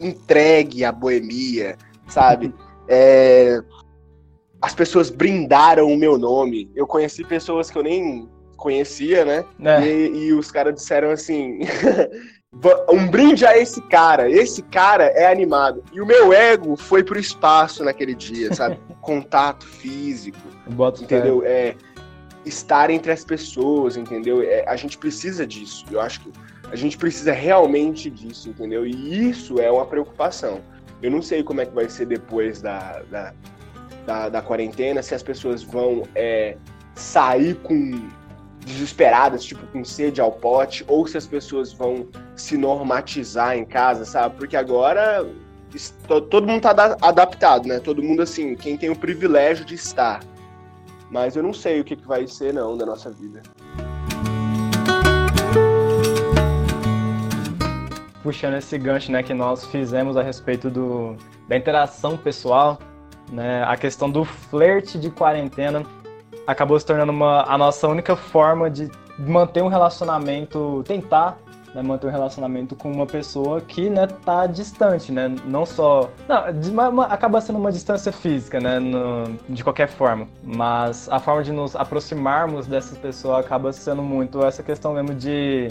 entregue 0.01 0.85
à 0.85 0.91
boemia, 0.91 1.77
sabe? 2.09 2.53
É, 2.88 3.61
as 4.61 4.75
pessoas 4.75 5.11
brindaram 5.11 5.92
o 5.92 5.96
meu 5.96 6.18
nome. 6.18 6.70
Eu 6.75 6.87
conheci 6.87 7.25
pessoas 7.25 7.70
que 7.70 7.79
eu 7.79 7.83
nem 7.83 8.29
conhecia, 8.57 9.25
né? 9.25 9.44
É. 9.62 9.87
E, 9.87 10.27
e, 10.27 10.33
os 10.33 10.51
caras 10.51 10.75
disseram 10.75 11.11
assim: 11.11 11.61
um 12.90 13.07
brinde 13.09 13.44
a 13.46 13.57
esse 13.57 13.81
cara. 13.83 14.31
Esse 14.31 14.62
cara 14.62 15.05
é 15.05 15.31
animado. 15.31 15.85
E 15.92 16.01
o 16.01 16.07
meu 16.07 16.33
ego 16.33 16.77
foi 16.77 17.05
pro 17.05 17.18
espaço 17.18 17.85
naquele 17.85 18.14
dia, 18.14 18.55
sabe? 18.55 18.79
Contato 19.01 19.66
físico. 19.66 20.38
Boto 20.68 21.05
entendeu? 21.05 21.42
É, 21.44 21.77
estar 22.44 22.90
entre 22.90 23.12
as 23.12 23.25
pessoas, 23.25 23.96
entendeu? 23.96 24.42
É, 24.42 24.64
a 24.66 24.77
gente 24.77 24.96
precisa 24.99 25.46
disso. 25.46 25.85
Eu 25.90 26.01
acho 26.01 26.20
que 26.20 26.33
a 26.70 26.77
gente 26.77 26.96
precisa 26.96 27.33
realmente 27.33 28.11
disso, 28.11 28.49
entendeu? 28.49 28.87
E 28.87 29.29
isso 29.31 29.61
é 29.61 29.70
uma 29.70 29.87
preocupação. 29.87 30.61
Eu 31.03 31.11
não 31.11 31.21
sei 31.21 31.43
como 31.43 31.61
é 31.61 31.67
que 31.67 31.75
vai 31.75 31.89
ser 31.89 32.07
depois 32.07 32.61
da, 32.61 33.03
da, 33.11 33.35
da, 34.07 34.29
da 34.29 34.43
quarentena, 34.43 35.03
se 35.03 35.15
as 35.15 35.23
pessoas 35.23 35.63
vão 35.63 36.05
é, 36.15 36.57
sair 36.95 37.55
com 37.57 38.09
desesperadas, 38.65 39.45
tipo 39.45 39.65
com 39.69 39.85
sede 39.85 40.21
ao 40.21 40.33
pote, 40.33 40.85
ou 40.89 41.07
se 41.07 41.17
as 41.17 41.27
pessoas 41.27 41.73
vão 41.73 42.09
se 42.35 42.57
normatizar 42.57 43.57
em 43.57 43.65
casa, 43.65 44.05
sabe? 44.05 44.37
Porque 44.37 44.57
agora 44.57 45.25
todo 46.29 46.47
mundo 46.47 46.63
tá 46.63 46.97
adaptado, 47.01 47.69
né? 47.69 47.79
Todo 47.79 48.03
mundo 48.03 48.23
assim, 48.23 48.57
quem 48.57 48.77
tem 48.77 48.91
o 48.91 48.97
privilégio 48.97 49.65
de 49.65 49.75
estar. 49.75 50.21
Mas 51.11 51.37
eu 51.37 51.43
não 51.43 51.53
sei 51.53 51.81
o 51.81 51.85
que, 51.85 51.95
que 51.95 52.07
vai 52.07 52.27
ser 52.27 52.53
não 52.53 52.77
da 52.77 52.85
nossa 52.85 53.11
vida. 53.11 53.43
Puxando 58.27 58.55
esse 58.55 58.77
gancho, 58.77 59.12
né, 59.12 59.23
que 59.23 59.33
nós 59.33 59.65
fizemos 59.67 60.17
a 60.17 60.23
respeito 60.23 60.69
do, 60.69 61.15
da 61.49 61.57
interação 61.57 62.17
pessoal, 62.17 62.77
né, 63.31 63.62
a 63.62 63.77
questão 63.77 64.11
do 64.11 64.25
flerte 64.25 64.99
de 64.99 65.11
quarentena 65.11 65.85
acabou 66.45 66.79
se 66.79 66.85
tornando 66.85 67.12
uma, 67.12 67.45
a 67.45 67.57
nossa 67.57 67.87
única 67.87 68.17
forma 68.17 68.69
de 68.69 68.91
manter 69.17 69.62
um 69.62 69.69
relacionamento, 69.69 70.83
tentar 70.85 71.39
né, 71.73 71.83
manter 71.83 72.09
um 72.09 72.11
relacionamento 72.11 72.75
com 72.75 72.91
uma 72.91 73.07
pessoa 73.07 73.61
que 73.61 73.89
né, 73.89 74.09
tá 74.09 74.45
distante, 74.49 75.12
né? 75.12 75.33
Não 75.45 75.65
só. 75.65 76.11
Não, 76.27 76.89
uma, 76.89 77.05
acaba 77.05 77.41
sendo 77.41 77.61
uma 77.61 77.71
distância 77.71 78.11
física, 78.11 78.59
né? 78.59 78.81
No, 78.81 79.37
de 79.49 79.62
qualquer 79.62 79.89
forma. 79.89 80.27
Mas 80.43 81.09
a 81.11 81.21
forma 81.21 81.45
de 81.45 81.53
nos 81.53 81.77
aproximarmos 81.77 82.67
dessa 82.67 82.97
pessoa 82.97 83.39
acaba 83.39 83.73
sendo 83.73 84.03
muito 84.03 84.45
essa 84.45 84.62
questão 84.62 84.95
mesmo 84.95 85.15
de, 85.15 85.69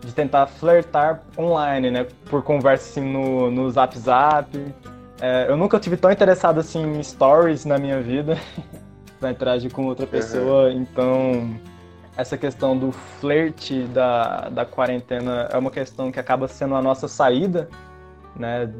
de 0.00 0.12
tentar 0.12 0.46
flertar 0.46 1.22
online, 1.38 1.90
né? 1.90 2.06
Por 2.28 2.42
conversa 2.42 2.90
assim 2.90 3.12
no, 3.12 3.50
no 3.50 3.70
Zap 3.70 3.98
Zap. 3.98 4.74
É, 5.20 5.46
eu 5.48 5.56
nunca 5.56 5.78
tive 5.78 5.96
tão 5.96 6.10
interessado 6.10 6.60
assim 6.60 6.82
em 6.82 7.02
stories 7.02 7.64
na 7.64 7.78
minha 7.78 8.00
vida. 8.00 8.38
pra 9.24 9.30
interagir 9.30 9.72
com 9.72 9.86
outra 9.86 10.06
pessoa, 10.06 10.64
uhum. 10.64 10.82
então 10.82 11.58
essa 12.16 12.36
questão 12.36 12.76
do 12.76 12.92
flerte 12.92 13.84
da, 13.84 14.48
da 14.50 14.64
quarentena 14.66 15.48
é 15.50 15.56
uma 15.56 15.70
questão 15.70 16.12
que 16.12 16.20
acaba 16.20 16.46
sendo 16.46 16.74
a 16.74 16.82
nossa 16.82 17.08
saída, 17.08 17.68
né, 18.36 18.70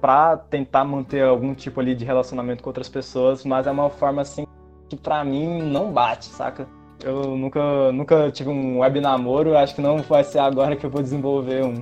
para 0.00 0.36
tentar 0.36 0.84
manter 0.84 1.22
algum 1.22 1.54
tipo 1.54 1.80
ali 1.80 1.94
de 1.94 2.04
relacionamento 2.04 2.62
com 2.62 2.70
outras 2.70 2.88
pessoas, 2.88 3.44
mas 3.44 3.66
é 3.66 3.70
uma 3.70 3.90
forma 3.90 4.22
assim 4.22 4.46
que 4.88 4.96
para 4.96 5.22
mim 5.22 5.62
não 5.62 5.92
bate, 5.92 6.26
saca? 6.26 6.66
Eu 7.02 7.36
nunca, 7.36 7.92
nunca 7.92 8.30
tive 8.30 8.50
um 8.50 8.80
web 8.80 9.00
namoro, 9.00 9.56
acho 9.56 9.74
que 9.74 9.80
não 9.80 9.98
vai 9.98 10.22
ser 10.22 10.38
agora 10.38 10.76
que 10.76 10.84
eu 10.84 10.90
vou 10.90 11.02
desenvolver 11.02 11.64
um. 11.64 11.74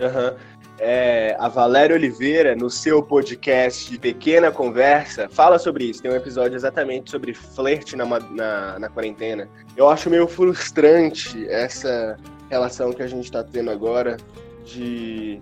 Uhum 0.00 0.36
é, 0.78 1.36
a 1.38 1.48
Valéria 1.48 1.94
Oliveira, 1.94 2.56
no 2.56 2.68
seu 2.68 3.02
podcast 3.02 3.96
Pequena 3.98 4.50
Conversa, 4.50 5.28
fala 5.30 5.58
sobre 5.58 5.84
isso. 5.84 6.02
Tem 6.02 6.10
um 6.10 6.16
episódio 6.16 6.56
exatamente 6.56 7.10
sobre 7.10 7.32
flerte 7.32 7.96
na, 7.96 8.04
na, 8.04 8.78
na 8.78 8.88
quarentena. 8.88 9.48
Eu 9.76 9.88
acho 9.88 10.10
meio 10.10 10.26
frustrante 10.26 11.48
essa 11.48 12.18
relação 12.50 12.92
que 12.92 13.02
a 13.02 13.06
gente 13.06 13.24
está 13.24 13.42
tendo 13.42 13.70
agora 13.70 14.16
de 14.64 15.40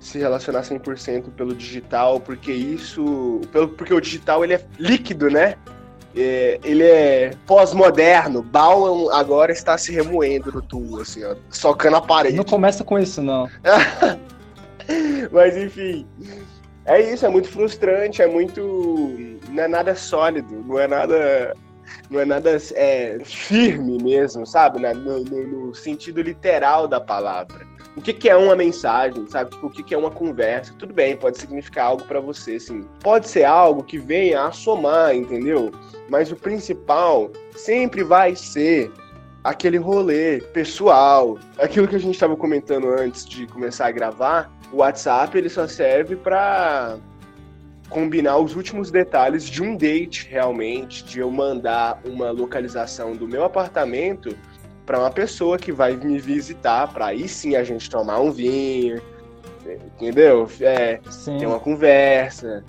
se 0.00 0.18
relacionar 0.18 0.62
100% 0.62 1.30
pelo 1.36 1.54
digital, 1.54 2.18
porque 2.18 2.52
isso, 2.52 3.40
pelo, 3.52 3.68
porque 3.68 3.94
o 3.94 4.00
digital 4.00 4.42
ele 4.42 4.54
é 4.54 4.66
líquido, 4.78 5.30
né? 5.30 5.56
É, 6.14 6.60
ele 6.62 6.84
é 6.84 7.32
pós-moderno. 7.46 8.42
Bauman 8.42 9.12
agora 9.14 9.52
está 9.52 9.78
se 9.78 9.92
remoendo 9.92 10.52
no 10.52 10.60
tubo, 10.60 11.00
assim, 11.00 11.24
ó, 11.24 11.34
socando 11.50 11.96
a 11.96 12.02
parede. 12.02 12.36
Não 12.36 12.44
começa 12.44 12.84
com 12.84 12.98
isso, 12.98 13.22
não. 13.22 13.48
Mas 15.32 15.56
enfim. 15.56 16.06
É 16.84 17.00
isso, 17.00 17.24
é 17.24 17.28
muito 17.28 17.48
frustrante, 17.48 18.20
é 18.20 18.26
muito. 18.26 18.60
Não 19.48 19.62
é 19.62 19.68
nada 19.68 19.94
sólido, 19.94 20.64
não 20.66 20.78
é 20.78 20.86
nada. 20.86 21.54
Não 22.10 22.20
é 22.20 22.24
nada 22.24 22.58
é, 22.74 23.18
firme 23.24 24.02
mesmo, 24.02 24.46
sabe? 24.46 24.78
No, 24.80 25.24
no, 25.24 25.46
no, 25.46 25.74
sentido 25.74 26.22
literal 26.22 26.88
da 26.88 27.00
palavra. 27.00 27.66
O 27.94 28.00
que, 28.00 28.12
que 28.12 28.28
é 28.28 28.36
uma 28.36 28.56
mensagem, 28.56 29.26
sabe? 29.28 29.50
Tipo, 29.50 29.66
o 29.66 29.70
que, 29.70 29.82
que 29.82 29.94
é 29.94 29.98
uma 29.98 30.10
conversa? 30.10 30.72
Tudo 30.78 30.94
bem, 30.94 31.16
pode 31.16 31.38
significar 31.38 31.86
algo 31.86 32.04
para 32.04 32.20
você, 32.20 32.58
sim. 32.58 32.86
Pode 33.00 33.28
ser 33.28 33.44
algo 33.44 33.84
que 33.84 33.98
venha 33.98 34.44
a 34.44 34.52
somar, 34.52 35.14
entendeu? 35.14 35.70
Mas 36.08 36.32
o 36.32 36.36
principal 36.36 37.30
sempre 37.54 38.02
vai 38.02 38.34
ser 38.34 38.90
aquele 39.44 39.76
rolê 39.76 40.40
pessoal, 40.52 41.38
aquilo 41.58 41.86
que 41.86 41.96
a 41.96 41.98
gente 41.98 42.14
estava 42.14 42.36
comentando 42.36 42.88
antes 42.88 43.26
de 43.26 43.46
começar 43.46 43.88
a 43.88 43.90
gravar, 43.90 44.50
o 44.72 44.78
WhatsApp 44.78 45.36
ele 45.36 45.48
só 45.48 45.66
serve 45.66 46.16
para 46.16 46.96
combinar 47.90 48.38
os 48.38 48.56
últimos 48.56 48.90
detalhes 48.90 49.44
de 49.44 49.62
um 49.62 49.76
date 49.76 50.26
realmente, 50.30 51.04
de 51.04 51.20
eu 51.20 51.30
mandar 51.30 52.00
uma 52.06 52.30
localização 52.30 53.14
do 53.14 53.28
meu 53.28 53.44
apartamento 53.44 54.34
para 54.92 54.98
uma 54.98 55.10
pessoa 55.10 55.56
que 55.56 55.72
vai 55.72 55.96
me 55.96 56.18
visitar, 56.18 56.86
para 56.92 57.06
aí 57.06 57.26
sim 57.26 57.56
a 57.56 57.64
gente 57.64 57.88
tomar 57.88 58.20
um 58.20 58.30
vinho, 58.30 59.00
entendeu? 59.86 60.46
É, 60.60 61.00
ter 61.38 61.46
uma 61.46 61.58
conversa, 61.58 62.62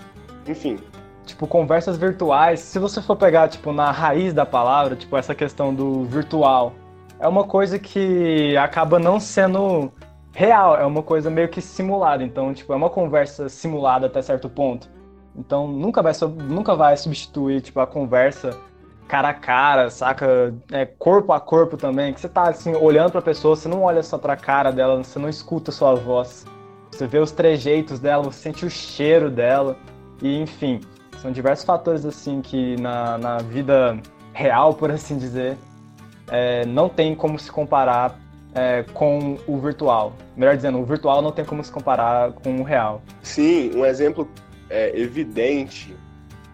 enfim. 0.47 0.79
Tipo, 1.25 1.45
conversas 1.45 1.97
virtuais, 1.97 2.61
se 2.61 2.79
você 2.79 3.01
for 3.01 3.17
pegar, 3.17 3.49
tipo, 3.49 3.73
na 3.73 3.91
raiz 3.91 4.33
da 4.33 4.45
palavra, 4.45 4.95
tipo, 4.95 5.17
essa 5.17 5.35
questão 5.35 5.75
do 5.75 6.05
virtual, 6.05 6.71
é 7.19 7.27
uma 7.27 7.43
coisa 7.43 7.77
que 7.77 8.55
acaba 8.55 8.99
não 8.99 9.19
sendo 9.19 9.91
real, 10.31 10.77
é 10.77 10.85
uma 10.85 11.03
coisa 11.03 11.29
meio 11.29 11.49
que 11.49 11.59
simulada. 11.59 12.23
Então, 12.23 12.53
tipo, 12.53 12.71
é 12.71 12.75
uma 12.77 12.89
conversa 12.89 13.49
simulada 13.49 14.07
até 14.07 14.21
certo 14.21 14.47
ponto. 14.47 14.89
Então, 15.35 15.67
nunca 15.67 16.01
vai, 16.01 16.13
nunca 16.47 16.73
vai 16.73 16.95
substituir, 16.95 17.59
tipo, 17.59 17.81
a 17.81 17.87
conversa 17.87 18.57
cara 19.07 19.29
a 19.29 19.33
cara, 19.33 19.89
saca? 19.89 20.53
É, 20.71 20.85
corpo 20.85 21.33
a 21.33 21.39
corpo 21.39 21.77
também, 21.77 22.13
que 22.13 22.19
você 22.19 22.29
tá, 22.29 22.49
assim, 22.49 22.75
olhando 22.75 23.11
pra 23.11 23.21
pessoa, 23.21 23.55
você 23.55 23.67
não 23.67 23.83
olha 23.83 24.03
só 24.03 24.17
pra 24.17 24.35
cara 24.35 24.71
dela, 24.71 25.03
você 25.03 25.19
não 25.19 25.29
escuta 25.29 25.71
a 25.71 25.73
sua 25.73 25.95
voz. 25.95 26.45
Você 26.91 27.07
vê 27.07 27.19
os 27.19 27.31
trejeitos 27.31 27.99
dela, 27.99 28.23
você 28.23 28.39
sente 28.39 28.65
o 28.65 28.69
cheiro 28.69 29.29
dela. 29.29 29.75
E, 30.21 30.39
enfim, 30.39 30.79
são 31.21 31.31
diversos 31.31 31.65
fatores, 31.65 32.05
assim, 32.05 32.41
que 32.41 32.75
na, 32.79 33.17
na 33.17 33.37
vida 33.37 33.99
real, 34.33 34.73
por 34.73 34.91
assim 34.91 35.17
dizer, 35.17 35.57
é, 36.27 36.65
não 36.65 36.89
tem 36.89 37.15
como 37.15 37.37
se 37.39 37.51
comparar 37.51 38.19
é, 38.53 38.83
com 38.93 39.37
o 39.47 39.57
virtual. 39.57 40.13
Melhor 40.35 40.55
dizendo, 40.55 40.79
o 40.79 40.85
virtual 40.85 41.21
não 41.21 41.31
tem 41.31 41.45
como 41.45 41.63
se 41.63 41.71
comparar 41.71 42.31
com 42.33 42.61
o 42.61 42.63
real. 42.63 43.01
Sim, 43.21 43.71
um 43.75 43.85
exemplo 43.85 44.27
é, 44.69 44.97
evidente 44.99 45.95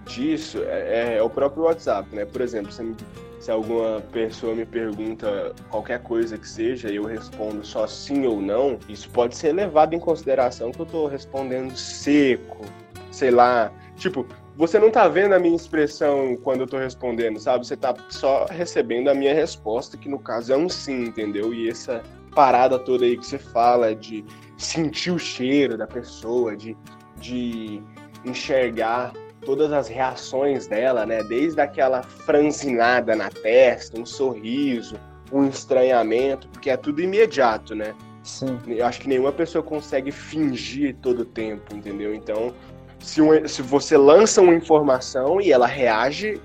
disso 0.10 0.58
é, 0.64 1.18
é, 1.18 1.24
o 1.24 1.30
próprio 1.30 1.64
WhatsApp, 1.64 2.14
né? 2.14 2.26
Por 2.26 2.42
exemplo, 2.42 2.72
se, 2.72 2.96
se 3.40 3.52
alguma 3.52 4.02
pessoa 4.12 4.56
me 4.56 4.66
pergunta 4.66 5.54
qualquer 5.70 6.02
coisa 6.02 6.38
que 6.38 6.48
seja 6.48 6.90
e 6.90 6.96
eu 6.96 7.06
respondo 7.06 7.66
só 7.66 7.86
sim 7.86 8.26
ou 8.26 8.42
não, 8.42 8.80
isso 8.90 9.10
pode 9.12 9.38
ser 9.38 9.54
levado 9.54 9.94
em 9.94 10.00
consideração 10.00 10.72
que 10.72 10.80
eu 10.80 10.86
estou 10.86 11.08
respondendo 11.08 11.76
seco, 11.78 12.66
sei 13.12 13.30
lá. 13.30 13.72
Tipo, 13.96 14.26
você 14.58 14.80
não 14.80 14.90
tá 14.90 15.08
vendo 15.08 15.34
a 15.34 15.40
minha 15.40 15.56
expressão 15.56 16.36
quando 16.44 16.62
eu 16.62 16.68
tô 16.68 16.78
respondendo, 16.78 17.40
sabe? 17.40 17.66
Você 17.66 17.78
tá 17.78 17.96
só 18.10 18.46
recebendo 18.50 19.10
a 19.10 19.14
minha 19.14 19.34
resposta, 19.34 19.96
que 19.96 20.10
no 20.10 20.20
caso 20.20 20.52
é 20.52 20.58
um 20.58 20.68
sim, 20.68 21.04
entendeu? 21.04 21.54
E 21.54 21.70
essa 21.70 22.02
parada 22.34 22.80
toda 22.80 23.06
aí 23.06 23.18
que 23.18 23.26
você 23.26 23.38
fala 23.38 23.96
de 23.96 24.26
sentir 24.58 25.12
o 25.12 25.20
cheiro 25.20 25.78
da 25.78 25.88
pessoa, 25.88 26.56
de, 26.56 26.76
de 27.20 27.82
enxergar 28.26 29.14
todas 29.46 29.72
as 29.72 29.88
reações 29.88 30.68
dela, 30.68 31.06
né? 31.06 31.24
Desde 31.24 31.60
aquela 31.62 32.04
franzinada 32.04 33.16
na 33.16 33.30
testa, 33.30 34.00
um 34.00 34.06
sorriso, 34.06 34.96
um 35.32 35.48
estranhamento, 35.48 36.48
porque 36.50 36.70
é 36.70 36.78
tudo 36.78 37.02
imediato, 37.02 37.76
né? 37.76 37.96
Sim. 38.24 38.60
Eu 38.68 38.86
acho 38.86 39.02
que 39.02 39.08
nenhuma 39.08 39.32
pessoa 39.32 39.64
consegue 39.64 40.12
fingir 40.12 40.96
todo 41.02 41.22
o 41.22 41.26
tempo, 41.26 41.76
entendeu? 41.76 42.14
Então, 42.14 42.54
se, 43.00 43.22
um, 43.22 43.48
se 43.48 43.62
você 43.62 43.98
lança 43.98 44.42
uma 44.42 44.54
informação 44.54 45.40
e 45.40 45.52
ela 45.52 45.68
reage 45.68 46.40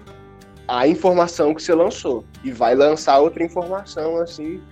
à 0.68 0.86
informação 0.86 1.54
que 1.54 1.62
você 1.62 1.74
lançou 1.74 2.24
e 2.42 2.50
vai 2.50 2.74
lançar 2.74 3.18
outra 3.18 3.44
informação 3.44 4.16
assim, 4.18 4.62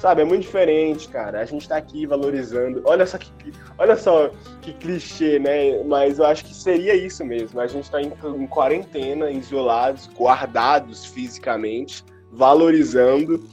sabe? 0.00 0.22
É 0.22 0.24
muito 0.24 0.42
diferente, 0.42 1.08
cara. 1.08 1.40
A 1.40 1.44
gente 1.44 1.68
tá 1.68 1.76
aqui 1.76 2.06
valorizando. 2.06 2.82
Olha 2.84 3.06
só 3.06 3.18
que, 3.18 3.30
olha 3.78 3.96
só 3.96 4.30
que 4.60 4.72
clichê, 4.72 5.38
né? 5.38 5.82
Mas 5.84 6.18
eu 6.18 6.26
acho 6.26 6.44
que 6.44 6.54
seria 6.54 6.94
isso 6.94 7.24
mesmo. 7.24 7.60
A 7.60 7.66
gente 7.66 7.90
tá 7.90 8.00
em, 8.00 8.12
em 8.36 8.46
quarentena, 8.46 9.30
isolados, 9.30 10.08
guardados 10.14 11.06
fisicamente, 11.06 12.04
valorizando 12.32 13.44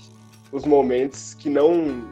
os 0.52 0.66
momentos 0.66 1.34
que 1.34 1.50
não 1.50 2.12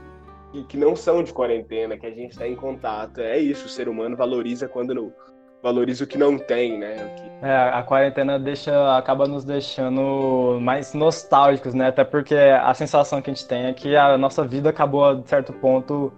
que 0.67 0.75
não 0.75 0.97
são 0.97 1.23
de 1.23 1.31
quarentena, 1.31 1.97
que 1.97 2.05
a 2.05 2.11
gente 2.11 2.31
está 2.31 2.45
em 2.45 2.55
contato. 2.55 3.21
É 3.21 3.39
isso, 3.39 3.67
o 3.67 3.69
ser 3.69 3.87
humano 3.87 4.17
valoriza 4.17 4.67
quando 4.67 5.13
valoriza 5.61 6.03
o 6.03 6.07
que 6.07 6.17
não 6.17 6.37
tem, 6.37 6.77
né? 6.77 6.95
Que... 7.15 7.45
É, 7.45 7.69
a 7.69 7.83
quarentena 7.83 8.39
deixa, 8.39 8.97
acaba 8.97 9.27
nos 9.27 9.43
deixando 9.43 10.59
mais 10.61 10.93
nostálgicos, 10.93 11.73
né? 11.73 11.87
Até 11.87 12.03
porque 12.03 12.35
a 12.35 12.73
sensação 12.73 13.21
que 13.21 13.29
a 13.29 13.33
gente 13.33 13.47
tem 13.47 13.65
é 13.65 13.73
que 13.73 13.95
a 13.95 14.17
nossa 14.17 14.43
vida 14.43 14.69
acabou, 14.69 15.15
de 15.15 15.27
certo 15.27 15.53
ponto, 15.53 16.11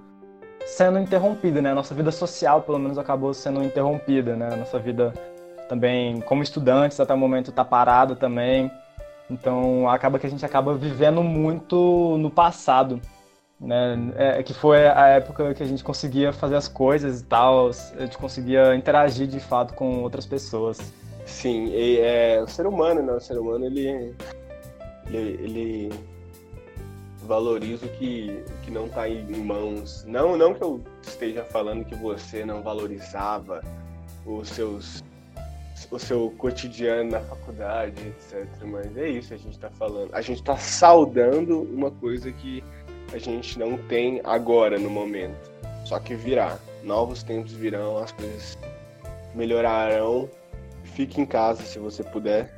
sendo 0.65 0.99
interrompida, 0.99 1.61
né? 1.61 1.71
A 1.71 1.75
nossa 1.75 1.93
vida 1.93 2.11
social, 2.11 2.61
pelo 2.61 2.79
menos, 2.79 2.97
acabou 2.97 3.33
sendo 3.33 3.63
interrompida, 3.63 4.35
né? 4.35 4.49
A 4.51 4.55
nossa 4.55 4.79
vida 4.79 5.13
também, 5.67 6.21
como 6.21 6.43
estudantes, 6.43 6.99
até 6.99 7.13
o 7.13 7.17
momento 7.17 7.49
está 7.49 7.65
parada 7.65 8.15
também. 8.15 8.71
Então, 9.29 9.89
acaba 9.89 10.19
que 10.19 10.27
a 10.27 10.29
gente 10.29 10.45
acaba 10.45 10.75
vivendo 10.75 11.23
muito 11.23 12.17
no 12.19 12.29
passado 12.29 12.99
né? 13.63 14.13
É, 14.15 14.43
que 14.43 14.53
foi 14.53 14.87
a 14.87 15.07
época 15.07 15.53
que 15.53 15.63
a 15.63 15.65
gente 15.65 15.83
conseguia 15.83 16.33
fazer 16.33 16.55
as 16.55 16.67
coisas 16.67 17.21
e 17.21 17.23
tal, 17.23 17.69
a 17.69 18.01
gente 18.01 18.17
conseguia 18.17 18.75
interagir 18.75 19.27
de 19.27 19.39
fato 19.39 19.73
com 19.73 20.03
outras 20.03 20.25
pessoas. 20.25 20.79
Sim, 21.25 21.67
e, 21.67 21.99
é, 21.99 22.41
o 22.41 22.47
ser 22.47 22.67
humano, 22.67 23.01
né? 23.01 23.13
O 23.13 23.19
ser 23.19 23.37
humano, 23.37 23.65
ele, 23.65 24.13
ele, 25.07 25.17
ele 25.17 25.93
valorizo 27.23 27.87
que, 27.87 28.43
que 28.63 28.69
não 28.69 28.85
está 28.85 29.07
em 29.07 29.43
mãos. 29.43 30.03
Não, 30.05 30.37
não 30.37 30.53
que 30.53 30.61
eu 30.61 30.81
esteja 31.01 31.43
falando 31.43 31.85
que 31.85 31.95
você 31.95 32.45
não 32.45 32.61
valorizava 32.61 33.61
os 34.25 34.49
seus 34.49 35.03
o 35.91 35.99
seu 35.99 36.33
cotidiano 36.37 37.11
na 37.11 37.19
faculdade, 37.19 37.95
etc. 38.07 38.47
Mas 38.63 38.97
é 38.97 39.09
isso 39.09 39.29
que 39.29 39.33
a 39.33 39.37
gente 39.37 39.53
está 39.53 39.69
falando. 39.69 40.09
A 40.13 40.21
gente 40.21 40.39
está 40.39 40.57
saudando 40.57 41.61
uma 41.61 41.91
coisa 41.91 42.31
que 42.31 42.63
a 43.13 43.19
gente 43.19 43.59
não 43.59 43.77
tem 43.77 44.19
agora, 44.23 44.79
no 44.79 44.89
momento. 44.89 45.51
Só 45.85 45.99
que 45.99 46.15
virá. 46.15 46.57
Novos 46.83 47.21
tempos 47.21 47.53
virão, 47.53 47.97
as 47.97 48.11
coisas 48.11 48.57
melhorarão. 49.35 50.27
Fique 50.83 51.21
em 51.21 51.25
casa 51.25 51.61
se 51.61 51.77
você 51.77 52.03
puder. 52.03 52.51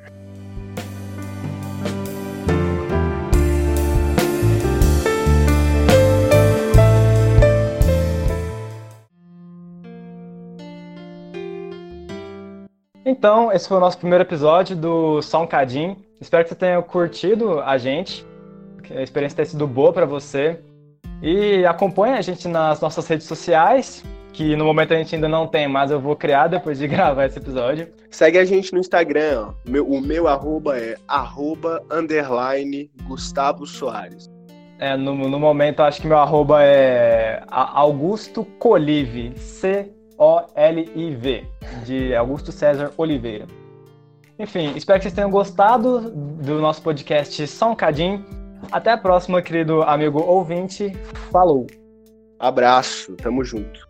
Então, 13.05 13.51
esse 13.51 13.67
foi 13.67 13.77
o 13.77 13.79
nosso 13.79 13.97
primeiro 13.97 14.23
episódio 14.23 14.75
do 14.75 15.21
Só 15.21 15.43
um. 15.43 15.95
Espero 16.19 16.43
que 16.43 16.49
você 16.49 16.55
tenha 16.55 16.81
curtido 16.81 17.59
a 17.59 17.77
gente, 17.77 18.25
que 18.85 18.97
a 18.97 19.01
experiência 19.01 19.35
tenha 19.35 19.45
sido 19.45 19.67
boa 19.67 19.91
para 19.91 20.05
você. 20.05 20.59
E 21.21 21.65
acompanhe 21.65 22.17
a 22.17 22.21
gente 22.21 22.47
nas 22.47 22.79
nossas 22.81 23.07
redes 23.07 23.25
sociais, 23.25 24.03
que 24.31 24.55
no 24.55 24.65
momento 24.65 24.93
a 24.93 24.97
gente 24.97 25.15
ainda 25.15 25.27
não 25.27 25.47
tem, 25.47 25.67
mas 25.67 25.91
eu 25.91 25.99
vou 25.99 26.15
criar 26.15 26.47
depois 26.47 26.77
de 26.77 26.87
gravar 26.89 27.25
esse 27.25 27.39
episódio. 27.39 27.87
Segue 28.09 28.37
a 28.37 28.45
gente 28.45 28.73
no 28.73 28.79
Instagram, 28.79 29.47
ó. 29.47 29.53
Meu, 29.69 29.87
o 29.87 30.01
meu 30.01 30.27
arroba 30.27 30.77
é 30.77 30.95
arroba 31.07 31.83
underline 31.91 32.89
Gustavo 33.03 33.65
Soares. 33.65 34.29
É, 34.77 34.95
no, 34.97 35.15
no 35.15 35.39
momento 35.39 35.81
acho 35.81 36.01
que 36.01 36.07
meu 36.07 36.17
arroba 36.17 36.61
é 36.61 37.41
Augusto 37.47 38.43
Colive, 38.59 39.33
C 39.37 39.89
o-L-I-V, 40.17 41.45
de 41.85 42.15
Augusto 42.15 42.51
César 42.51 42.91
Oliveira. 42.97 43.47
Enfim, 44.37 44.73
espero 44.75 44.99
que 44.99 45.03
vocês 45.03 45.13
tenham 45.13 45.29
gostado 45.29 46.11
do 46.11 46.59
nosso 46.59 46.81
podcast 46.81 47.47
Só 47.47 47.71
um 47.71 47.75
Cadinho. 47.75 48.25
Até 48.71 48.91
a 48.91 48.97
próxima, 48.97 49.41
querido 49.41 49.81
amigo 49.83 50.19
ouvinte. 50.19 50.91
Falou! 51.31 51.67
Abraço, 52.39 53.15
tamo 53.15 53.43
junto. 53.43 53.87